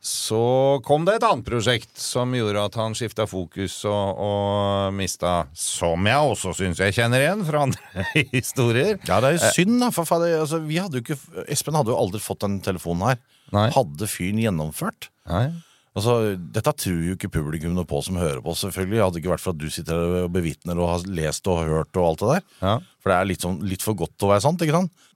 så 0.00 0.80
kom 0.86 1.04
det 1.04 1.18
et 1.18 1.24
annet 1.28 1.44
prosjekt 1.44 1.98
som 2.00 2.32
gjorde 2.32 2.62
at 2.70 2.76
han 2.80 2.94
skifta 2.96 3.26
fokus 3.28 3.74
og, 3.84 4.20
og 4.24 4.94
mista 4.96 5.42
Som 5.52 6.08
jeg 6.08 6.30
også 6.32 6.54
syns 6.56 6.80
jeg 6.80 6.94
kjenner 6.96 7.20
igjen 7.20 7.42
fra 7.44 7.66
andre 7.66 8.06
historier. 8.32 8.96
Ja, 9.04 9.18
det 9.20 9.28
er 9.28 9.36
jo 9.36 9.50
synd, 9.58 9.76
da. 9.82 9.90
For 9.92 10.08
faen, 10.08 10.24
altså, 10.38 10.62
vi 10.64 10.78
hadde 10.80 11.00
jo 11.00 11.04
ikke, 11.04 11.18
Espen 11.52 11.76
hadde 11.76 11.92
jo 11.92 11.98
aldri 12.00 12.22
fått 12.24 12.46
den 12.46 12.62
telefonen 12.64 13.10
her. 13.10 13.20
Nei. 13.52 13.66
Hadde 13.74 14.08
fyren 14.08 14.40
gjennomført? 14.40 15.10
Nei. 15.28 15.50
Altså, 15.98 16.14
Dette 16.38 16.72
tror 16.80 17.00
jo 17.04 17.16
ikke 17.18 17.32
publikum 17.34 17.74
noe 17.76 17.88
på 17.88 18.00
som 18.06 18.16
hører 18.20 18.40
på, 18.44 18.54
selvfølgelig. 18.56 19.02
Hadde 19.02 19.18
det 19.18 19.24
ikke 19.24 19.34
vært 19.34 19.44
for 19.44 19.52
at 19.52 19.60
du 19.60 19.68
sitter 19.74 20.16
og 20.24 20.32
bevitner 20.32 20.80
og 20.80 20.94
har 20.94 21.08
lest 21.12 21.50
og 21.50 21.60
hørt 21.66 22.00
og 22.00 22.06
alt 22.12 22.22
det 22.22 22.30
der. 22.32 22.46
Ja. 22.62 22.74
For 23.02 23.12
det 23.12 23.18
er 23.18 23.28
litt, 23.34 23.44
sånn, 23.44 23.60
litt 23.68 23.84
for 23.84 23.98
godt 23.98 24.14
til 24.16 24.30
å 24.30 24.32
være 24.32 24.46
sant, 24.46 24.64
ikke 24.64 24.78
sant? 24.80 25.08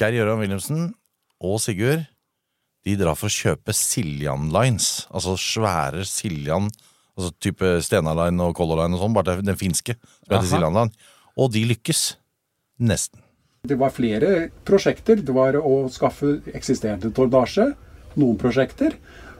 Geir 0.00 0.16
Gøran 0.18 0.40
Wilhelmsen 0.42 0.88
og 1.44 1.60
Sigurd 1.62 2.08
de 2.82 2.96
drar 2.98 3.18
for 3.18 3.30
å 3.30 3.34
kjøpe 3.34 3.74
Siljan 3.76 4.48
Lines. 4.54 5.06
Altså 5.14 5.36
svære 5.38 6.06
Siljan, 6.08 6.70
altså 7.16 7.32
type 7.42 7.76
Stena 7.84 8.14
Line 8.18 8.42
og 8.42 8.56
Color 8.58 8.82
Line 8.82 8.98
og 8.98 9.04
sånn, 9.04 9.16
bare 9.16 9.38
den 9.42 9.58
finske. 9.60 9.96
som 10.26 10.36
heter 10.36 10.50
Siljan 10.50 10.78
Line. 10.78 11.10
Og 11.38 11.52
de 11.54 11.64
lykkes. 11.70 12.02
Nesten. 12.82 13.20
Det 13.62 13.76
var 13.78 13.92
flere 13.94 14.48
prosjekter. 14.66 15.20
Det 15.22 15.34
var 15.34 15.54
å 15.54 15.86
skaffe 15.92 16.40
eksisterende 16.50 17.12
tordasje. 17.14 17.72
noen 18.18 18.36
prosjekter. 18.36 18.96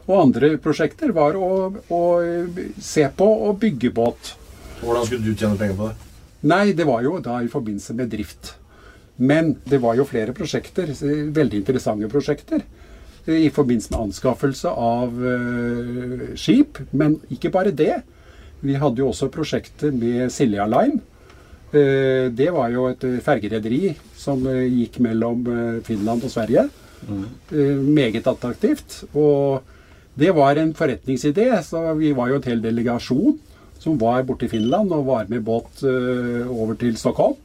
Og 0.07 0.15
andre 0.17 0.55
prosjekter 0.57 1.11
var 1.15 1.35
å, 1.37 1.49
å 1.93 2.01
se 2.81 3.03
på 3.15 3.27
og 3.47 3.59
bygge 3.61 3.91
båt. 3.93 4.33
Hvordan 4.81 5.05
skulle 5.07 5.27
du 5.27 5.35
tjene 5.37 5.59
penger 5.59 5.77
på 5.77 5.89
det? 5.91 6.09
Nei, 6.49 6.73
det 6.75 6.87
var 6.87 7.03
jo 7.05 7.19
da 7.23 7.37
i 7.43 7.51
forbindelse 7.51 7.95
med 7.95 8.09
drift. 8.11 8.55
Men 9.15 9.53
det 9.69 9.79
var 9.83 9.95
jo 9.95 10.07
flere 10.09 10.33
prosjekter, 10.35 10.89
veldig 10.91 11.61
interessante 11.61 12.09
prosjekter, 12.11 12.63
i 13.25 13.49
forbindelse 13.53 13.93
med 13.93 14.01
anskaffelse 14.07 14.69
av 14.69 15.25
eh, 15.27 16.29
skip. 16.39 16.79
Men 16.91 17.17
ikke 17.31 17.51
bare 17.53 17.71
det. 17.71 18.01
Vi 18.63 18.75
hadde 18.79 19.03
jo 19.03 19.09
også 19.11 19.31
prosjektet 19.31 19.95
med 19.95 20.31
Silja 20.33 20.67
Line. 20.67 20.99
Eh, 21.71 22.29
det 22.35 22.49
var 22.53 22.71
jo 22.73 22.89
et 22.91 23.03
eh, 23.07 23.21
fergerederi 23.23 23.93
som 24.19 24.43
gikk 24.47 24.99
mellom 25.03 25.45
Finland 25.87 26.23
og 26.23 26.33
Sverige. 26.33 26.69
Mm. 27.03 27.23
meget 27.91 28.27
attraktivt. 28.27 29.03
Og 29.13 29.59
det 30.15 30.29
var 30.31 30.55
en 30.55 30.71
forretningsidé, 30.73 31.49
så 31.61 31.93
vi 31.99 32.13
var 32.15 32.29
jo 32.29 32.37
en 32.37 32.45
hel 32.47 32.61
delegasjon 32.63 33.35
som 33.77 33.97
var 33.99 34.23
borte 34.23 34.45
i 34.45 34.47
Finland 34.47 34.93
og 34.95 35.09
var 35.09 35.25
med 35.27 35.43
båt 35.43 35.83
over 35.83 36.77
til 36.79 36.95
Stockholm. 36.95 37.35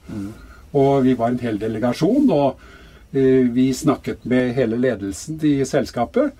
Og 0.78 1.02
vi 1.02 1.16
var 1.18 1.32
en 1.32 1.42
hel 1.42 1.58
delegasjon, 1.58 2.30
og 2.30 2.62
vi 3.10 3.70
snakket 3.74 4.24
med 4.28 4.52
hele 4.56 4.76
ledelsen 4.76 5.38
i 5.46 5.64
selskapet. 5.64 6.34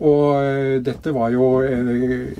Og 0.00 0.40
eh, 0.40 0.78
dette 0.80 1.12
var 1.12 1.28
jo 1.34 1.60
eh, 1.60 2.32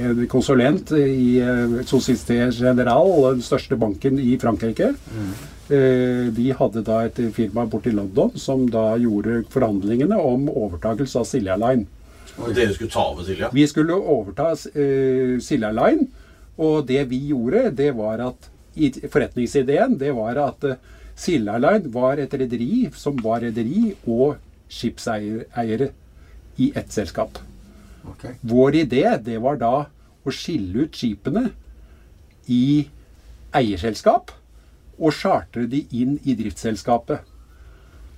en 0.00 0.22
konsulent 0.30 0.92
i 0.96 1.36
eh, 1.44 1.80
Société 1.88 2.46
Générale, 2.48 3.34
den 3.36 3.44
største 3.44 3.76
banken 3.80 4.16
i 4.20 4.38
Frankrike. 4.40 4.94
Mm. 5.12 5.32
De 6.34 6.48
hadde 6.58 6.80
da 6.82 6.96
et 7.06 7.18
firma 7.30 7.62
borte 7.70 7.92
i 7.92 7.94
London 7.94 8.32
som 8.42 8.64
da 8.66 8.96
gjorde 8.98 9.44
forhandlingene 9.52 10.16
om 10.18 10.48
overtakelse 10.50 11.20
av 11.20 11.28
Silja 11.28 11.54
Line. 11.62 11.84
Og 12.40 12.50
dere 12.56 12.74
skulle 12.74 12.90
ta 12.90 13.04
over 13.12 13.22
Silja? 13.28 13.52
Vi 13.54 13.68
skulle 13.70 13.94
overta 13.94 14.48
Silja 14.58 15.70
Line, 15.70 16.08
og 16.58 16.88
det 16.88 17.04
vi 17.12 17.20
gjorde, 17.28 17.68
det 17.78 17.92
var 18.00 18.24
at 18.32 18.50
forretningsideen, 19.12 19.94
det 20.00 20.10
var 20.18 20.42
at 20.48 20.66
uh, 21.28 21.58
Line 21.60 21.92
var 21.92 22.18
et 22.18 22.34
rederi 22.34 22.88
som 22.96 23.16
var 23.22 23.42
rederi 23.44 23.94
og 24.06 24.38
skipseiere 24.70 25.90
i 26.56 26.72
ett 26.76 26.92
selskap. 26.92 27.38
Okay. 28.12 28.36
Vår 28.40 28.82
idé, 28.84 29.04
det 29.20 29.38
var 29.42 29.58
da 29.60 29.74
å 30.24 30.32
skille 30.32 30.86
ut 30.86 30.96
skipene 30.96 31.50
i 32.48 32.86
eierselskap 33.56 34.32
og 35.00 35.14
chartre 35.16 35.66
de 35.70 35.84
inn 35.96 36.18
i 36.24 36.36
driftsselskapet. 36.38 37.26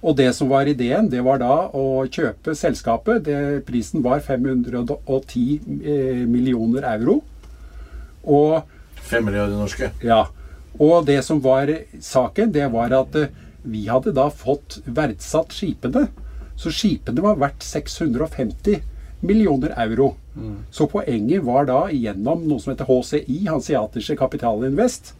Og 0.03 0.17
det 0.19 0.33
som 0.35 0.51
var 0.51 0.67
ideen, 0.67 1.07
det 1.11 1.23
var 1.23 1.39
da 1.39 1.55
å 1.79 2.03
kjøpe 2.11 2.57
selskapet. 2.59 3.23
Det, 3.29 3.63
prisen 3.69 4.03
var 4.03 4.23
510 4.25 5.61
eh, 5.79 6.25
millioner 6.27 6.89
euro. 6.97 7.21
Og 8.27 8.67
5 9.07 9.29
milliarder 9.29 9.59
norske. 9.59 9.93
ja. 10.03 10.25
Og 10.81 11.07
det 11.07 11.21
som 11.27 11.41
var 11.45 11.71
saken, 12.01 12.53
det 12.53 12.69
var 12.73 12.95
at 12.97 13.17
eh, 13.19 13.33
vi 13.63 13.87
hadde 13.89 14.15
da 14.17 14.29
fått 14.31 14.81
verdsatt 14.85 15.53
skipene. 15.55 16.09
Så 16.57 16.73
skipene 16.75 17.23
var 17.25 17.39
verdt 17.41 17.63
650 17.63 18.81
millioner 19.23 19.75
euro. 19.85 20.15
Så 20.71 20.87
poenget 20.89 21.45
var 21.45 21.67
da 21.69 21.85
gjennom 21.93 22.47
noe 22.49 22.61
som 22.63 22.73
heter 22.73 22.89
HCI, 22.89 23.45
Hanseatische 23.47 24.17
Kapitalinvest, 24.19 25.13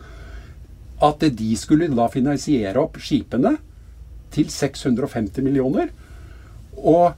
at 1.03 1.25
de 1.37 1.51
skulle 1.59 1.91
da 1.93 2.07
finansiere 2.11 2.81
opp 2.81 2.99
skipene 3.03 3.57
til 4.33 4.49
650 4.51 5.45
millioner. 5.45 5.91
Og 6.79 7.13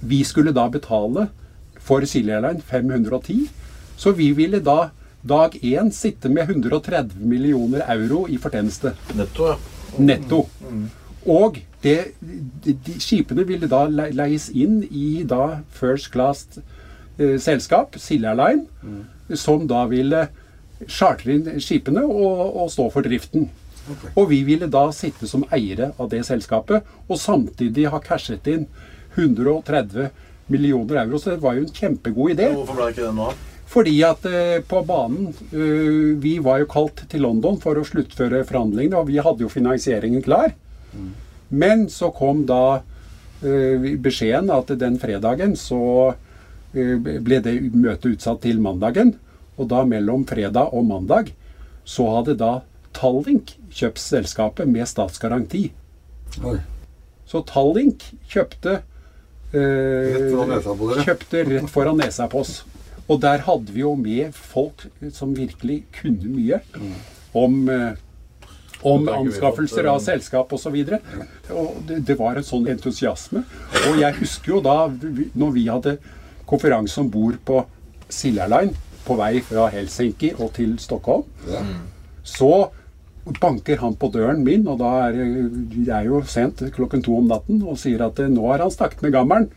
vi 0.00 0.20
skulle 0.26 0.54
da 0.54 0.68
betale 0.70 1.28
for 1.82 2.04
Silja 2.06 2.40
Line 2.44 2.62
510. 2.62 3.48
Så 3.98 4.12
vi 4.14 4.30
ville 4.36 4.60
da 4.62 4.90
dag 5.22 5.54
én 5.62 5.90
sitte 5.92 6.28
med 6.30 6.48
130 6.50 7.18
millioner 7.20 7.82
euro 7.90 8.26
i 8.28 8.38
fortjeneste. 8.38 8.92
Netto, 9.18 9.48
ja. 9.50 9.56
Netto. 9.98 10.44
Og 11.28 11.58
det, 11.82 11.96
de, 12.20 12.72
de, 12.86 12.94
skipene 13.02 13.44
ville 13.46 13.68
da 13.70 13.84
le- 13.90 14.10
leies 14.14 14.48
inn 14.54 14.80
i 14.90 15.22
da 15.28 15.60
first 15.74 16.10
class 16.14 16.46
eh, 17.18 17.36
selskap, 17.42 17.98
Silja 18.00 18.32
Line, 18.38 18.66
som 19.36 19.66
da 19.68 19.84
ville 19.90 20.28
chartre 20.86 21.34
inn 21.34 21.58
skipene 21.60 22.04
og, 22.06 22.44
og 22.62 22.70
stå 22.70 22.88
for 22.94 23.02
driften. 23.06 23.48
Og 24.14 24.28
vi 24.30 24.42
ville 24.46 24.68
da 24.70 24.86
sitte 24.92 25.26
som 25.26 25.44
eiere 25.50 25.90
av 25.98 26.10
det 26.12 26.22
selskapet, 26.28 26.84
og 27.08 27.18
samtidig 27.18 27.88
ha 27.90 27.98
cashet 28.04 28.46
inn 28.52 28.66
130 29.16 30.10
millioner 30.48 31.02
euro. 31.04 31.18
Så 31.18 31.30
det 31.34 31.42
var 31.42 31.56
jo 31.58 31.64
en 31.66 31.72
kjempegod 31.74 32.34
idé. 32.36 32.50
Hvorfor 32.54 32.76
ble 32.78 32.88
det 32.90 32.96
ikke 32.96 33.06
det 33.08 33.14
nå? 33.18 33.30
Fordi 33.68 33.94
at 34.06 34.24
eh, 34.28 34.60
på 34.64 34.80
banen 34.88 35.28
eh, 35.52 36.14
Vi 36.22 36.38
var 36.44 36.62
jo 36.62 36.70
kalt 36.72 37.02
til 37.10 37.24
London 37.26 37.58
for 37.60 37.76
å 37.76 37.84
sluttføre 37.84 38.44
forhandlingene, 38.48 38.96
og 38.96 39.10
vi 39.10 39.20
hadde 39.20 39.44
jo 39.44 39.52
finansieringen 39.52 40.24
klar. 40.24 40.54
Men 41.48 41.86
så 41.92 42.10
kom 42.16 42.46
da 42.48 42.80
eh, 43.44 43.92
beskjeden 44.00 44.50
at 44.54 44.72
den 44.80 44.98
fredagen 45.00 45.56
så 45.56 46.14
ble 46.72 47.38
det 47.40 47.54
møtet 47.72 48.14
utsatt 48.14 48.42
til 48.44 48.60
mandagen. 48.60 49.14
Og 49.58 49.68
da 49.72 49.82
mellom 49.88 50.24
fredag 50.28 50.74
og 50.76 50.84
mandag 50.88 51.32
så 51.88 52.06
hadde 52.18 52.36
da 52.38 52.58
Tallink 52.96 53.54
kjøpt 53.74 54.00
selskapet 54.00 54.68
med 54.68 54.88
statsgaranti. 54.88 55.68
Oi. 56.44 56.58
Så 57.28 57.42
Tallink 57.48 58.04
kjøpte 58.30 58.78
eh, 58.78 59.60
Rett 59.60 60.30
foran 60.32 60.52
nesa 60.54 60.74
på 60.74 60.90
dere. 60.90 61.04
Kjøpte 61.08 61.44
rett 61.50 61.72
foran 61.72 62.00
nesa 62.00 62.28
på 62.30 62.42
oss. 62.44 62.54
Og 63.08 63.22
der 63.22 63.44
hadde 63.46 63.72
vi 63.72 63.80
jo 63.80 63.94
med 63.96 64.36
folk 64.36 64.84
som 65.16 65.32
virkelig 65.36 65.82
kunne 66.00 66.28
mye 66.28 66.60
om 67.36 67.64
eh, 67.72 67.96
om 68.86 69.08
anskaffelser 69.10 69.88
av 69.90 69.98
selskap 70.02 70.52
osv. 70.54 70.76
Og 71.50 71.78
det, 71.88 72.02
det 72.06 72.16
var 72.18 72.38
en 72.38 72.46
sånn 72.46 72.68
entusiasme. 72.70 73.42
Og 73.88 73.98
jeg 73.98 74.18
husker 74.20 74.54
jo 74.54 74.60
da 74.62 74.76
når 75.34 75.54
vi 75.56 75.64
hadde 75.66 75.96
konferanse 76.48 77.00
om 77.02 77.10
bord 77.10 77.40
på 77.44 77.62
Silja 78.08 78.46
Line 78.48 78.76
på 79.06 79.16
vei 79.18 79.38
fra 79.44 79.68
Helsinki 79.72 80.34
og 80.38 80.52
til 80.56 80.76
Stockholm, 80.80 81.26
så 82.22 82.68
banker 83.40 83.80
han 83.82 83.96
på 84.00 84.08
døren 84.12 84.40
min, 84.44 84.66
og 84.68 84.78
da 84.80 85.08
er 85.08 85.18
er 85.98 86.06
jo 86.06 86.22
sent 86.24 86.62
klokken 86.72 87.02
to 87.04 87.16
om 87.18 87.28
natten, 87.28 87.60
og 87.62 87.76
sier 87.80 88.06
at 88.06 88.20
eh, 88.22 88.30
nå 88.32 88.46
har 88.48 88.64
han 88.64 88.72
snakket 88.72 89.02
med 89.04 89.12
gammelen. 89.12 89.50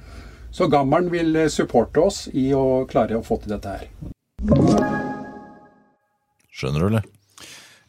Så 0.51 0.67
gammelen 0.71 1.11
vil 1.13 1.35
eh, 1.39 1.49
supporte 1.51 2.03
oss 2.03 2.25
i 2.35 2.49
å 2.55 2.83
klare 2.89 3.15
å 3.19 3.23
få 3.23 3.37
til 3.43 3.53
dette 3.55 3.75
her. 3.77 3.87
Skjønner 6.51 6.83
du, 6.83 6.87
eller? 6.89 7.05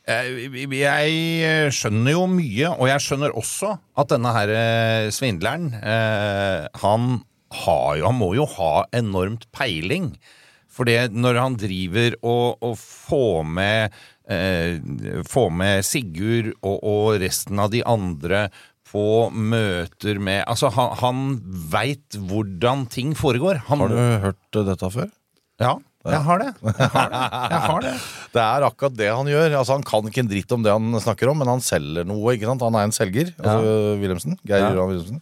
Eh, 0.07 0.55
Jeg 0.77 1.73
skjønner 1.75 2.15
jo 2.15 2.29
mye, 2.31 2.71
og 2.77 2.87
jeg 2.91 3.05
skjønner 3.05 3.35
også 3.39 3.75
at 3.99 4.15
denne 4.15 4.35
her 4.37 4.53
eh, 4.55 5.09
svindleren, 5.15 5.73
eh, 5.79 6.69
han, 6.85 7.11
har 7.65 7.99
jo, 7.99 8.07
han 8.09 8.19
må 8.21 8.33
jo 8.39 8.47
ha 8.57 8.87
enormt 8.95 9.49
peiling. 9.55 10.13
For 10.73 10.89
det 10.89 11.11
når 11.13 11.37
han 11.37 11.59
driver 11.61 12.15
og, 12.25 12.63
og 12.65 12.79
får 12.81 13.43
med 13.45 13.93
eh, 14.33 14.79
Får 15.29 15.51
med 15.53 15.85
Sigurd 15.85 16.55
og, 16.63 16.79
og 16.81 17.19
resten 17.21 17.61
av 17.61 17.69
de 17.75 17.83
andre 17.85 18.47
på 18.93 19.03
møter 19.33 20.19
med 20.21 20.43
Altså, 20.51 20.69
han, 20.75 20.93
han 21.01 21.23
veit 21.73 22.19
hvordan 22.29 22.85
ting 22.93 23.15
foregår. 23.17 23.63
Han, 23.71 23.81
Har 23.81 23.89
du 23.89 23.97
hørt 24.27 24.59
eh, 24.61 24.67
dette 24.69 24.91
før? 24.93 25.09
Ja, 25.63 25.77
jeg 26.05 26.19
har 26.27 26.41
det. 26.43 26.49
Jeg 26.67 26.89
har 26.93 27.11
det. 27.13 27.19
Jeg 27.53 27.61
har 27.71 27.81
det. 27.85 27.91
Det 28.35 28.41
er 28.43 28.65
akkurat 28.67 28.95
det 28.99 29.11
han 29.13 29.29
gjør. 29.31 29.53
Altså 29.61 29.77
Han 29.77 29.85
kan 29.87 30.07
ikke 30.09 30.23
en 30.25 30.31
dritt 30.33 30.53
om 30.57 30.63
det 30.65 30.73
han 30.75 30.97
snakker 31.05 31.31
om, 31.31 31.39
men 31.39 31.51
han 31.53 31.61
selger 31.63 32.05
noe. 32.09 32.33
ikke 32.35 32.49
sant? 32.49 32.65
Han 32.65 32.75
er 32.81 32.89
en 32.89 32.95
selger, 32.97 33.31
altså 33.39 33.77
Wilhelmsen. 34.01 34.39
Geir 34.49 34.65
Ja. 34.65 34.73
Wilhelmsen. 34.73 35.21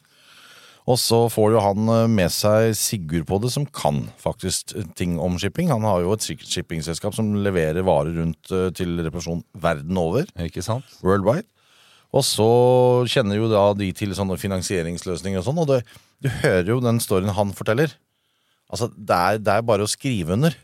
Og 0.90 0.96
så 0.98 1.18
får 1.30 1.52
jo 1.54 1.60
han 1.62 1.90
eh, 1.92 2.06
med 2.10 2.32
seg 2.32 2.72
Sigurd 2.74 3.26
på 3.28 3.36
det, 3.44 3.50
som 3.52 3.66
kan 3.68 4.00
faktisk 4.18 4.72
ting 4.98 5.18
om 5.22 5.36
shipping. 5.38 5.68
Han 5.70 5.84
har 5.86 6.00
jo 6.02 6.14
et 6.16 6.24
ship- 6.24 6.42
shippingselskap 6.48 7.14
som 7.14 7.28
leverer 7.44 7.84
varer 7.86 8.16
rundt 8.16 8.50
eh, 8.56 8.70
til 8.74 8.96
reparasjon 9.04 9.44
verden 9.60 10.00
over. 10.00 10.24
Ikke 10.42 10.64
sant? 10.64 10.88
Worldwide. 11.04 11.44
Og 12.10 12.24
så 12.26 12.50
kjenner 13.10 13.38
jo 13.38 13.50
da 13.50 13.68
de 13.78 13.90
til 13.94 14.14
sånne 14.16 14.38
finansieringsløsninger 14.40 15.40
og 15.40 15.46
sånn, 15.46 15.60
og 15.62 15.68
det, 15.70 15.80
du 16.22 16.30
hører 16.42 16.72
jo 16.72 16.80
den 16.82 16.98
storyen 17.02 17.34
han 17.36 17.54
forteller. 17.56 17.94
Altså, 18.70 18.90
det 18.94 19.16
er, 19.16 19.38
det 19.42 19.54
er 19.54 19.66
bare 19.66 19.86
å 19.86 19.90
skrive 19.90 20.34
under. 20.34 20.56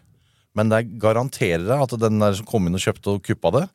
Men 0.56 0.72
det 0.72 0.86
garanterer 1.02 1.66
deg 1.66 1.84
at 1.84 1.94
den 2.00 2.22
der 2.22 2.36
som 2.38 2.48
kom 2.48 2.66
inn 2.66 2.78
og 2.78 2.82
kjøpte 2.82 3.16
og 3.16 3.24
kuppa 3.26 3.52
det, 3.58 3.66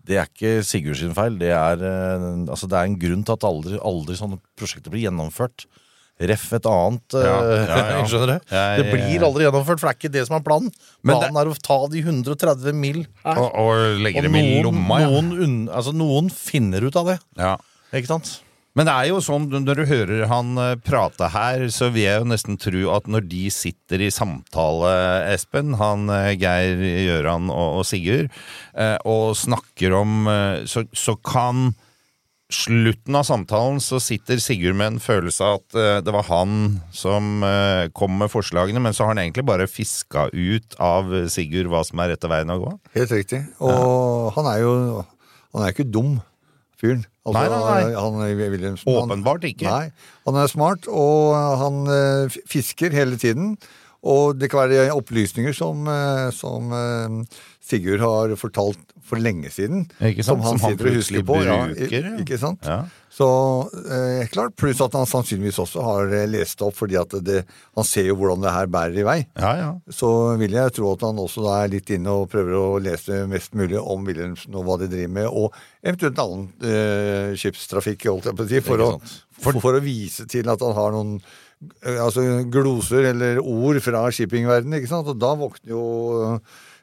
Det 0.00 0.16
er 0.16 0.28
ikke 0.30 0.62
Sigurd 0.64 0.96
sin 0.96 1.12
feil. 1.12 1.36
Det 1.36 1.50
er, 1.52 1.82
eh, 1.84 2.22
altså 2.48 2.66
det 2.70 2.78
er 2.78 2.88
en 2.88 2.98
grunn 2.98 3.24
til 3.26 3.36
at 3.36 3.44
aldri, 3.44 3.76
aldri 3.84 4.16
sånne 4.16 4.38
prosjekter 4.56 4.92
blir 4.92 5.04
gjennomført. 5.04 5.66
Ref 6.20 6.42
et 6.52 6.66
annet 6.68 7.14
Ja, 7.16 7.36
eh, 7.40 7.62
ja, 7.70 7.78
ja. 7.94 8.02
Skjønner 8.10 8.34
du? 8.34 8.50
Det 8.50 8.84
blir 8.92 9.24
aldri 9.24 9.46
gjennomført, 9.46 9.80
for 9.80 9.88
det 9.88 9.94
er 9.94 9.98
ikke 10.00 10.12
det 10.18 10.26
som 10.28 10.36
er 10.36 10.44
planen. 10.44 10.68
Planen 11.00 11.32
det- 11.32 11.40
er 11.46 11.50
å 11.54 11.56
ta 11.64 11.78
de 11.88 12.02
130 12.04 12.76
mil. 12.76 13.00
Og, 13.24 13.46
og 13.48 14.04
legge 14.04 14.22
dem 14.26 14.36
i 14.36 14.60
lomma. 14.66 15.00
Noen, 15.06 15.32
unn- 15.46 15.66
altså, 15.72 15.94
noen 15.96 16.28
finner 16.34 16.84
ut 16.84 16.96
av 17.00 17.08
det. 17.14 17.18
Ja. 17.40 17.56
Ikke 17.96 18.12
sant? 18.12 18.38
Men 18.78 18.86
det 18.86 18.92
er 18.94 19.08
jo 19.08 19.16
sånn, 19.18 19.48
når 19.50 19.80
du 19.80 19.84
hører 19.90 20.28
han 20.30 20.52
eh, 20.62 20.76
prate 20.86 21.26
her, 21.34 21.64
så 21.74 21.88
vil 21.90 22.04
jeg 22.04 22.20
jo 22.22 22.28
nesten 22.30 22.58
tro 22.62 22.84
at 22.94 23.08
når 23.10 23.24
de 23.32 23.48
sitter 23.50 24.04
i 24.06 24.12
samtale, 24.14 24.92
Espen, 25.32 25.72
han 25.80 26.04
eh, 26.14 26.36
Geir, 26.38 26.78
Gjøran 27.08 27.48
og, 27.50 27.80
og 27.80 27.88
Sigurd, 27.88 28.28
og 29.08 29.32
snakker 29.40 29.96
om 29.98 30.20
så, 30.70 30.84
så 30.94 31.16
kan 31.18 31.72
slutten 32.54 33.14
av 33.18 33.24
samtalen 33.28 33.78
så 33.82 33.98
sitter 34.02 34.40
Sigurd 34.42 34.76
med 34.78 34.94
en 34.94 35.00
følelse 35.02 35.44
av 35.46 35.58
at 35.60 35.76
eh, 35.78 35.98
det 36.04 36.14
var 36.14 36.26
han 36.28 36.54
som 36.94 37.42
eh, 37.46 37.88
kom 37.96 38.16
med 38.20 38.30
forslagene, 38.32 38.82
men 38.82 38.92
så 38.96 39.04
har 39.06 39.14
han 39.14 39.22
egentlig 39.22 39.46
bare 39.48 39.68
fiska 39.70 40.28
ut 40.34 40.76
av 40.82 41.10
Sigurd 41.32 41.70
hva 41.72 41.84
som 41.86 42.02
er 42.04 42.12
rette 42.14 42.30
veien 42.30 42.50
å 42.54 42.58
gå. 42.62 42.72
Helt 42.98 43.14
riktig. 43.14 43.42
Og 43.62 44.32
han 44.36 44.50
er 44.54 44.64
jo 44.64 44.74
Han 45.54 45.64
er 45.66 45.72
ikke 45.74 45.88
dum, 45.90 46.20
fyren. 46.78 47.00
Altså, 47.26 47.40
Nei, 47.40 47.48
nei, 47.50 47.58
nei. 47.90 47.94
Han- 47.98 49.08
Åpenbart 49.10 49.42
ikke. 49.48 49.66
Nei, 49.66 49.90
han 50.26 50.36
er 50.40 50.46
smart, 50.50 50.86
og 50.88 51.34
han 51.60 51.80
eh, 51.90 52.38
fisker 52.48 52.94
hele 52.94 53.18
tiden. 53.20 53.56
Og 54.00 54.38
det 54.40 54.48
kan 54.52 54.68
være 54.68 54.94
opplysninger 54.96 55.56
som, 55.56 55.88
eh, 55.88 56.28
som 56.36 56.72
eh, 56.72 57.40
Sigurd 57.60 58.02
har 58.04 58.36
fortalt 58.40 58.80
for 59.06 59.20
lenge 59.20 59.50
siden. 59.50 59.84
Som 59.98 60.06
han 60.06 60.24
Som 60.24 60.40
han 60.44 60.58
sitter 60.62 60.90
og 60.90 60.96
husker 61.00 61.26
på. 61.26 61.36
Bruker, 61.42 62.08
ja. 62.08 62.16
ikke 62.22 62.38
sant? 62.40 62.64
Ja. 62.66 62.84
Så 63.10 63.26
eh, 63.90 64.26
klart, 64.30 64.54
Pluss 64.58 64.80
at 64.84 64.94
han 64.94 65.08
sannsynligvis 65.08 65.58
også 65.62 65.82
har 65.82 66.12
lest 66.30 66.50
lest 66.50 66.62
opp, 66.66 66.76
fordi 66.78 66.98
at 67.00 67.14
det, 67.24 67.44
han 67.76 67.86
ser 67.86 68.08
jo 68.10 68.16
hvordan 68.20 68.44
det 68.44 68.54
her 68.54 68.70
bærer 68.70 69.00
i 69.00 69.06
vei. 69.06 69.18
Ja, 69.38 69.52
ja. 69.58 69.70
Så 69.92 70.36
vil 70.40 70.56
jeg 70.56 70.74
tro 70.76 70.94
at 70.94 71.04
han 71.06 71.20
også 71.20 71.46
er 71.54 71.70
litt 71.72 71.90
inne 71.94 72.14
og 72.22 72.30
prøver 72.32 72.56
å 72.58 72.80
lese 72.82 73.24
mest 73.30 73.54
mulig 73.58 73.80
om 73.80 74.06
Wilhelmsen 74.06 74.56
og 74.56 74.66
hva 74.66 74.78
de 74.80 74.90
driver 74.90 75.14
med, 75.18 75.28
og 75.28 75.54
eventuelt 75.82 76.22
annen 76.22 76.48
eh, 76.64 77.36
skipstrafikk, 77.40 78.08
holdt 78.10 78.30
jeg 78.30 78.38
på 78.38 78.46
å 78.46 78.50
si, 78.50 78.64
for 78.64 78.84
å, 78.84 78.90
for, 79.40 79.60
for 79.62 79.78
å 79.78 79.84
vise 79.84 80.26
til 80.30 80.50
at 80.50 80.64
han 80.64 80.76
har 80.76 80.96
noen 80.96 81.16
eh, 81.18 81.48
altså 81.84 82.24
gloser 82.50 83.10
eller 83.12 83.40
ord 83.42 83.80
fra 83.84 84.06
shippingverdenen, 84.14 84.78
ikke 84.80 84.90
sant? 84.90 85.08
Og 85.12 85.18
da 85.20 85.34
våkner 85.36 85.74
jo 85.74 85.82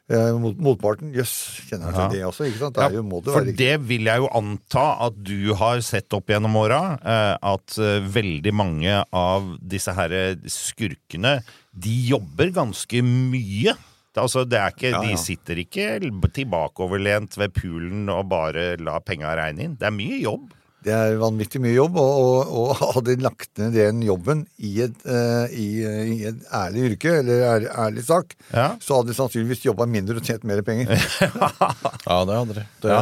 eh, 0.08 0.30
mot, 0.38 0.56
motparten. 0.68 1.10
Jøss, 1.16 1.32
kjenner 1.68 1.90
han 1.90 1.96
til 1.98 2.04
Ja. 2.04 2.08
det 2.14 2.22
også? 2.30 2.46
ikke 2.48 2.62
sant? 2.62 2.78
Det 2.94 3.02
må 3.04 3.18
det 3.24 3.34
for 3.34 3.44
det 3.58 3.72
vil 3.88 4.04
jeg 4.08 4.22
jo 4.22 4.30
anta 4.38 4.86
at 5.08 5.18
du 5.22 5.52
har 5.58 5.82
sett 5.84 6.14
opp 6.16 6.30
gjennom 6.30 6.54
åra, 6.56 6.80
eh, 7.02 7.34
at 7.42 7.78
eh, 7.82 8.00
veldig 8.06 8.54
mange 8.54 9.02
av 9.12 9.52
disse 9.60 9.92
her 9.98 10.14
skurkene, 10.46 11.40
de 11.74 11.96
jobber 12.14 12.50
ganske 12.54 13.02
mye. 13.04 13.74
Altså, 14.18 14.42
det 14.48 14.58
er 14.58 14.72
ikke, 14.72 14.90
Ja, 14.90 15.02
ja. 15.02 15.10
De 15.10 15.16
sitter 15.20 15.60
ikke 15.62 16.00
tilbakeoverlent 16.34 17.36
ved 17.38 17.52
poolen 17.54 18.08
og 18.10 18.28
bare 18.32 18.72
lar 18.82 19.00
penga 19.06 19.34
regne 19.38 19.66
inn. 19.68 19.76
Det 19.78 19.86
er 19.86 19.94
mye 19.94 20.18
jobb. 20.22 20.48
Det 20.86 20.92
er 20.94 21.16
vanvittig 21.18 21.58
mye 21.60 21.72
jobb, 21.74 21.96
og, 21.98 22.18
og, 22.22 22.68
og 22.78 22.82
hadde 22.94 23.16
de 23.16 23.24
lagt 23.26 23.50
ned 23.58 23.74
den 23.74 23.98
jobben 24.06 24.44
i 24.62 24.70
et, 24.84 24.94
uh, 25.10 25.50
i, 25.50 25.66
i 25.82 26.18
et 26.30 26.44
ærlig 26.54 26.84
yrke, 26.92 27.16
eller 27.18 27.42
ærlig, 27.48 27.68
ærlig 27.86 28.04
sak, 28.06 28.36
Ja. 28.54 28.68
så 28.80 29.00
hadde 29.00 29.10
de 29.10 29.16
sannsynligvis 29.18 29.64
jobba 29.66 29.88
mindre 29.90 30.20
og 30.20 30.24
tjent 30.28 30.46
mer 30.48 30.62
penger. 30.62 30.92
Ja, 32.08 32.22
det 32.24 32.36
hadde 32.38 32.54
de. 32.56 32.62
Det, 32.86 32.94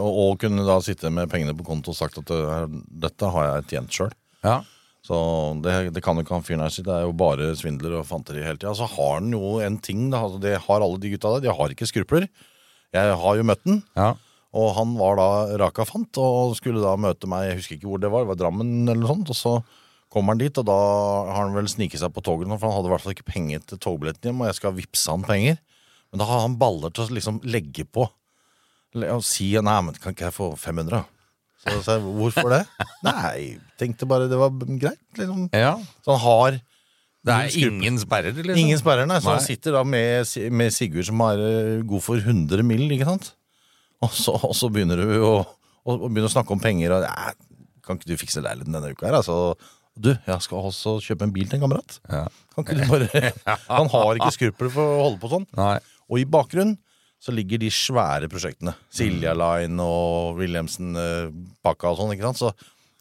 og, 0.00 0.10
og 0.24 0.38
kunne 0.42 0.64
da 0.66 0.78
sitte 0.82 1.10
med 1.14 1.28
pengene 1.30 1.52
på 1.54 1.66
konto 1.68 1.92
og 1.92 1.98
sagt 2.00 2.16
at 2.18 2.26
det, 2.32 2.38
her- 2.50 2.72
dette 3.04 3.30
har 3.36 3.46
jeg 3.50 3.68
tjent 3.74 3.94
sjøl. 4.00 4.14
Ja. 4.42 4.56
Så 5.06 5.16
det, 5.64 5.74
det 5.96 6.02
kan 6.04 6.18
jo 6.18 6.24
ikke 6.24 6.34
han 6.36 6.44
fyren 6.44 6.64
her 6.64 6.72
si. 6.72 6.82
Det 6.86 6.92
er 6.92 7.04
jo 7.06 7.12
bare 7.16 7.52
svindler 7.56 7.94
og 8.00 8.08
fanteri 8.08 8.42
hele 8.44 8.58
tida. 8.60 8.72
Så 8.76 8.88
har 8.96 9.14
han 9.20 9.30
jo 9.32 9.58
en 9.64 9.78
ting, 9.82 10.08
da. 10.12 10.20
Altså, 10.26 10.40
det 10.42 10.56
har 10.66 10.82
alle 10.84 10.98
de 11.00 11.12
gutta 11.14 11.36
der. 11.36 11.46
De 11.46 11.54
har 11.56 11.72
ikke 11.76 11.88
skrupler. 11.88 12.26
Jeg 12.96 13.14
har 13.22 13.38
jo 13.38 13.46
møtt 13.48 13.62
den. 13.68 13.80
Ja. 13.96 14.10
Og 14.58 14.72
han 14.74 14.96
var 14.98 15.18
da 15.20 15.28
raka 15.62 15.84
fant 15.86 16.18
og 16.18 16.56
skulle 16.58 16.82
da 16.82 16.96
møte 16.98 17.28
meg, 17.30 17.50
jeg 17.50 17.60
husker 17.60 17.76
ikke 17.76 17.90
hvor 17.92 18.00
det 18.02 18.10
var, 18.10 18.24
det 18.24 18.32
var 18.32 18.40
Drammen 18.40 18.72
eller 18.88 19.04
noe 19.04 19.12
sånt. 19.12 19.30
Og 19.30 19.38
så 19.38 19.52
kommer 20.10 20.34
han 20.34 20.42
dit, 20.42 20.56
og 20.58 20.66
da 20.66 20.78
har 21.30 21.44
han 21.44 21.54
vel 21.54 21.70
sniket 21.70 22.02
seg 22.02 22.10
på 22.14 22.24
toget, 22.26 22.50
for 22.50 22.66
han 22.66 22.78
hadde 22.78 22.90
i 22.90 22.94
hvert 22.94 23.04
fall 23.04 23.14
ikke 23.14 23.28
penger 23.30 23.62
til 23.62 23.78
togbilletten 23.82 24.32
hjem, 24.32 24.42
og 24.42 24.50
jeg 24.50 24.58
skal 24.58 24.74
vippse 24.74 25.14
han 25.14 25.26
penger. 25.26 25.60
Men 26.10 26.22
da 26.22 26.26
har 26.26 26.42
han 26.42 26.58
baller 26.58 26.90
til 26.90 27.06
å 27.06 27.14
liksom 27.14 27.38
legge 27.46 27.86
på 27.86 28.08
og 28.90 29.22
si 29.22 29.52
nei, 29.62 29.76
men 29.86 29.94
kan 30.02 30.16
ikke 30.16 30.26
jeg 30.26 30.34
få 30.34 30.48
500? 30.58 31.04
Så 31.60 31.76
sa 31.84 31.98
jeg 31.98 32.14
hvorfor 32.16 32.48
det? 32.50 32.64
Nei, 33.06 33.60
tenkte 33.78 34.08
bare 34.08 34.26
det 34.30 34.38
var 34.40 34.50
greit. 34.80 35.02
Liksom. 35.18 35.44
ja. 35.54 35.74
Så 36.02 36.16
han 36.16 36.22
har 36.24 36.56
Det 37.20 37.36
er 37.36 37.68
ingen 37.68 38.00
sperrer, 38.00 38.32
liksom? 38.32 38.62
Ingen 38.64 38.80
sperrer, 38.80 39.06
nei. 39.06 39.18
Så 39.20 39.34
han 39.34 39.44
sitter 39.44 39.76
da 39.76 39.82
med, 39.84 40.24
med 40.56 40.72
Sigurd 40.72 41.06
som 41.10 41.20
er 41.26 41.42
eh, 41.44 41.82
god 41.86 42.02
for 42.02 42.16
100 42.18 42.64
mill., 42.66 42.86
ikke 42.96 43.06
sant? 43.10 43.34
Og 44.06 44.12
så, 44.16 44.32
og 44.32 44.54
så 44.56 44.70
begynner 44.72 44.96
du 44.96 45.10
å, 45.20 45.34
og, 45.84 45.90
og 45.92 46.06
begynner 46.08 46.30
å 46.30 46.32
snakke 46.32 46.54
om 46.54 46.60
penger, 46.62 46.94
og 46.96 47.02
ja, 47.04 47.32
kan 47.84 47.98
ikke 47.98 48.08
du 48.08 48.20
fikse 48.20 48.40
leiligheten 48.40 48.72
denne 48.72 48.92
uka 48.94 49.08
her? 49.10 49.18
Altså, 49.18 49.56
du, 50.00 50.14
jeg 50.14 50.44
skal 50.46 50.68
også 50.70 50.94
kjøpe 51.04 51.26
en 51.26 51.34
bil 51.34 51.48
til 51.50 51.58
en 51.58 51.64
kamerat. 51.66 51.98
Ja. 52.08 52.22
Kan 52.54 52.64
ikke 52.64 52.78
du 52.78 52.86
bare 52.88 53.32
Han 53.80 53.90
har 53.92 54.20
ikke 54.20 54.32
skrupler 54.38 54.72
for 54.72 54.94
å 54.94 55.02
holde 55.02 55.20
på 55.20 55.32
sånn. 55.32 55.44
Nei. 55.58 55.74
Og 56.08 56.22
i 56.22 56.28
bakgrunnen 56.28 56.78
så 57.20 57.34
ligger 57.36 57.60
de 57.60 57.68
svære 57.74 58.30
prosjektene. 58.32 58.72
Silja 58.88 59.34
Line 59.36 59.84
og 59.84 60.38
Wilhelmsen-pakka 60.40 61.90
og 61.90 61.98
sånn, 61.98 62.14
ikke 62.14 62.30
sant. 62.30 62.40
Så 62.40 62.54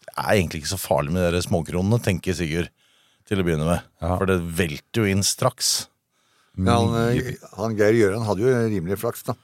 det 0.04 0.12
er 0.18 0.34
egentlig 0.34 0.66
ikke 0.66 0.74
så 0.74 0.82
farlig 0.82 1.16
med 1.16 1.32
de 1.32 1.40
småkronene, 1.46 2.02
tenker 2.04 2.36
Sigurd. 2.36 2.74
Til 3.30 3.40
å 3.40 3.46
begynne 3.46 3.68
med. 3.68 3.84
Ja. 4.02 4.16
For 4.18 4.26
det 4.26 4.40
velter 4.58 5.04
jo 5.04 5.12
inn 5.14 5.22
straks. 5.24 5.86
Men 6.58 6.72
han, 6.74 7.14
eh, 7.14 7.36
han 7.54 7.76
Geir 7.78 7.94
Gjøran 7.94 8.26
hadde 8.26 8.42
jo 8.42 8.54
rimelig 8.74 8.98
flaks, 9.04 9.22
da. 9.28 9.36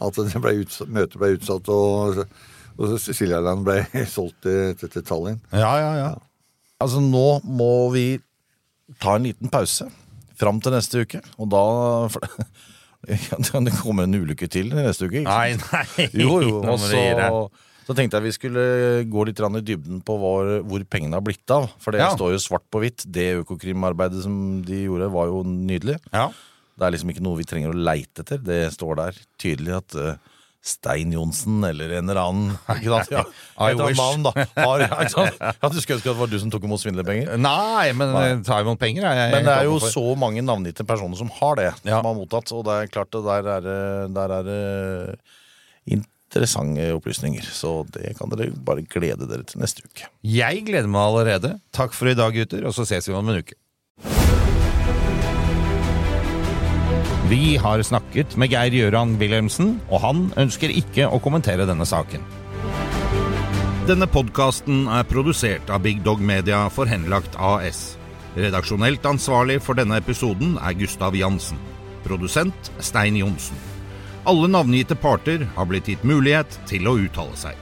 At 0.00 0.16
ble 0.40 0.54
utsatt, 0.62 0.88
møtet 0.88 1.18
ble 1.20 1.34
utsatt, 1.36 1.68
og, 1.68 2.22
og 2.80 2.96
Siljaland 3.02 3.64
ble 3.66 3.82
solgt 4.16 4.40
til, 4.46 4.74
til, 4.80 4.92
til 4.96 5.06
Tallinn. 5.06 5.40
Ja, 5.52 5.72
ja, 5.82 5.90
ja. 6.00 6.10
Altså, 6.80 7.02
nå 7.04 7.40
må 7.44 7.72
vi 7.92 8.06
ta 9.02 9.18
en 9.18 9.26
liten 9.28 9.52
pause 9.52 9.90
fram 10.40 10.60
til 10.64 10.72
neste 10.72 11.02
uke, 11.04 11.20
og 11.36 11.50
da 11.52 11.64
for, 12.12 12.24
det 13.68 13.74
kommer 13.80 14.06
en 14.08 14.16
ulykke 14.16 14.48
til 14.52 14.72
neste 14.72 15.08
uke? 15.08 15.20
ikke 15.22 15.34
sant? 15.34 15.66
Nei, 15.72 16.06
nei. 16.06 16.08
Jo, 16.22 16.38
jo. 16.44 16.54
Og 16.72 16.80
så, 16.80 17.02
så 17.86 17.96
tenkte 17.96 18.18
jeg 18.18 18.26
vi 18.28 18.34
skulle 18.36 18.64
gå 19.10 19.24
litt 19.28 19.40
i 19.40 19.62
dybden 19.72 20.00
på 20.06 20.16
hvor, 20.20 20.50
hvor 20.68 20.84
pengene 20.88 21.16
har 21.18 21.24
blitt 21.24 21.48
av. 21.54 21.68
For 21.82 21.92
det 21.96 22.00
Ja. 22.04 22.10
står 22.16 22.36
jo 22.36 22.42
svart 22.42 22.64
på 22.70 22.80
hvitt. 22.84 23.04
Det 23.08 23.40
økokrimarbeidet 23.42 24.22
som 24.24 24.60
de 24.64 24.84
gjorde, 24.86 25.08
var 25.12 25.26
jo 25.32 25.42
nydelig. 25.44 25.98
Ja. 26.12 26.28
Det 26.80 26.86
er 26.88 26.94
liksom 26.96 27.10
ikke 27.12 27.22
noe 27.28 27.36
vi 27.38 27.44
trenger 27.48 27.72
å 27.74 27.80
leite 27.92 28.24
etter. 28.24 28.40
Det 28.40 28.60
står 28.74 28.96
der 29.02 29.18
tydelig 29.40 29.74
at 29.76 29.96
uh, 30.00 30.14
Stein 30.64 31.12
Johnsen 31.12 31.62
eller 31.64 31.92
en 31.98 32.08
eller 32.10 32.20
annen 32.20 32.50
ikke 32.76 32.90
sant? 32.92 33.12
Ja, 33.14 33.22
I 33.64 33.76
wish. 33.78 33.96
Mann, 34.00 34.24
da. 34.26 34.32
Har, 34.58 34.82
ikke 34.88 35.12
sant? 35.14 35.38
Ja, 35.62 35.70
du 35.72 35.78
skulle 35.80 35.98
ønske 36.00 36.08
at 36.08 36.14
det 36.14 36.20
var 36.20 36.32
du 36.32 36.38
som 36.42 36.50
tok 36.52 36.64
imot 36.68 36.82
svindlerpenger. 36.82 37.36
Nei, 37.40 37.92
men 37.96 38.12
Nei. 38.16 38.24
eh, 38.34 38.42
tar 38.44 38.64
imot 38.64 38.80
penger 38.80 39.04
jeg, 39.06 39.20
jeg 39.22 39.34
Men 39.36 39.48
det 39.48 39.54
er 39.58 39.68
jo 39.70 39.78
så 39.84 40.04
mange 40.20 40.44
navngitte 40.44 40.84
personer 40.88 41.20
som 41.20 41.32
har 41.38 41.60
det, 41.60 41.70
Ja. 41.88 42.00
som 42.02 42.10
har 42.10 42.16
mottatt. 42.18 42.52
Og 42.56 42.64
det 42.68 42.76
er 42.82 42.92
klart 42.96 43.12
det 43.16 43.22
der 43.28 43.52
er, 43.58 43.70
der 44.20 44.36
er 44.40 44.48
det 44.50 44.60
interessante 45.90 46.90
opplysninger. 46.94 47.42
Så 47.42 47.72
det 47.96 48.14
kan 48.18 48.30
dere 48.32 48.52
bare 48.54 48.84
glede 48.86 49.26
dere 49.30 49.44
til 49.48 49.60
neste 49.62 49.84
uke. 49.86 50.08
Jeg 50.26 50.64
gleder 50.68 50.88
meg 50.90 51.02
allerede. 51.08 51.54
Takk 51.74 51.96
for 51.96 52.10
i 52.10 52.14
dag, 52.18 52.36
gutter, 52.36 52.64
og 52.68 52.76
så 52.76 52.86
ses 52.88 53.08
vi 53.08 53.16
om 53.16 53.28
en 53.32 53.40
uke. 53.42 53.56
Vi 57.30 57.56
har 57.56 57.78
snakket 57.82 58.32
med 58.34 58.50
Geir 58.50 58.74
Gjøran 58.74 59.12
Wilhelmsen, 59.20 59.76
og 59.86 60.00
han 60.02 60.22
ønsker 60.40 60.72
ikke 60.74 61.04
å 61.06 61.20
kommentere 61.22 61.62
denne 61.62 61.86
saken. 61.86 62.24
Denne 63.86 64.08
podkasten 64.10 64.88
er 64.90 65.06
produsert 65.06 65.70
av 65.70 65.84
Big 65.84 66.02
Dog 66.02 66.18
Media 66.18 66.64
for 66.74 66.90
Henlagt 66.90 67.38
AS. 67.38 67.94
Redaksjonelt 68.34 69.06
ansvarlig 69.06 69.60
for 69.62 69.78
denne 69.78 70.00
episoden 70.02 70.56
er 70.58 70.74
Gustav 70.82 71.14
Jansen. 71.14 71.62
Produsent 72.02 72.72
Stein 72.82 73.22
Johnsen. 73.22 73.62
Alle 74.26 74.50
navngitte 74.50 74.98
parter 74.98 75.46
har 75.54 75.70
blitt 75.70 75.86
gitt 75.86 76.02
mulighet 76.02 76.58
til 76.66 76.90
å 76.90 76.98
uttale 76.98 77.38
seg. 77.38 77.54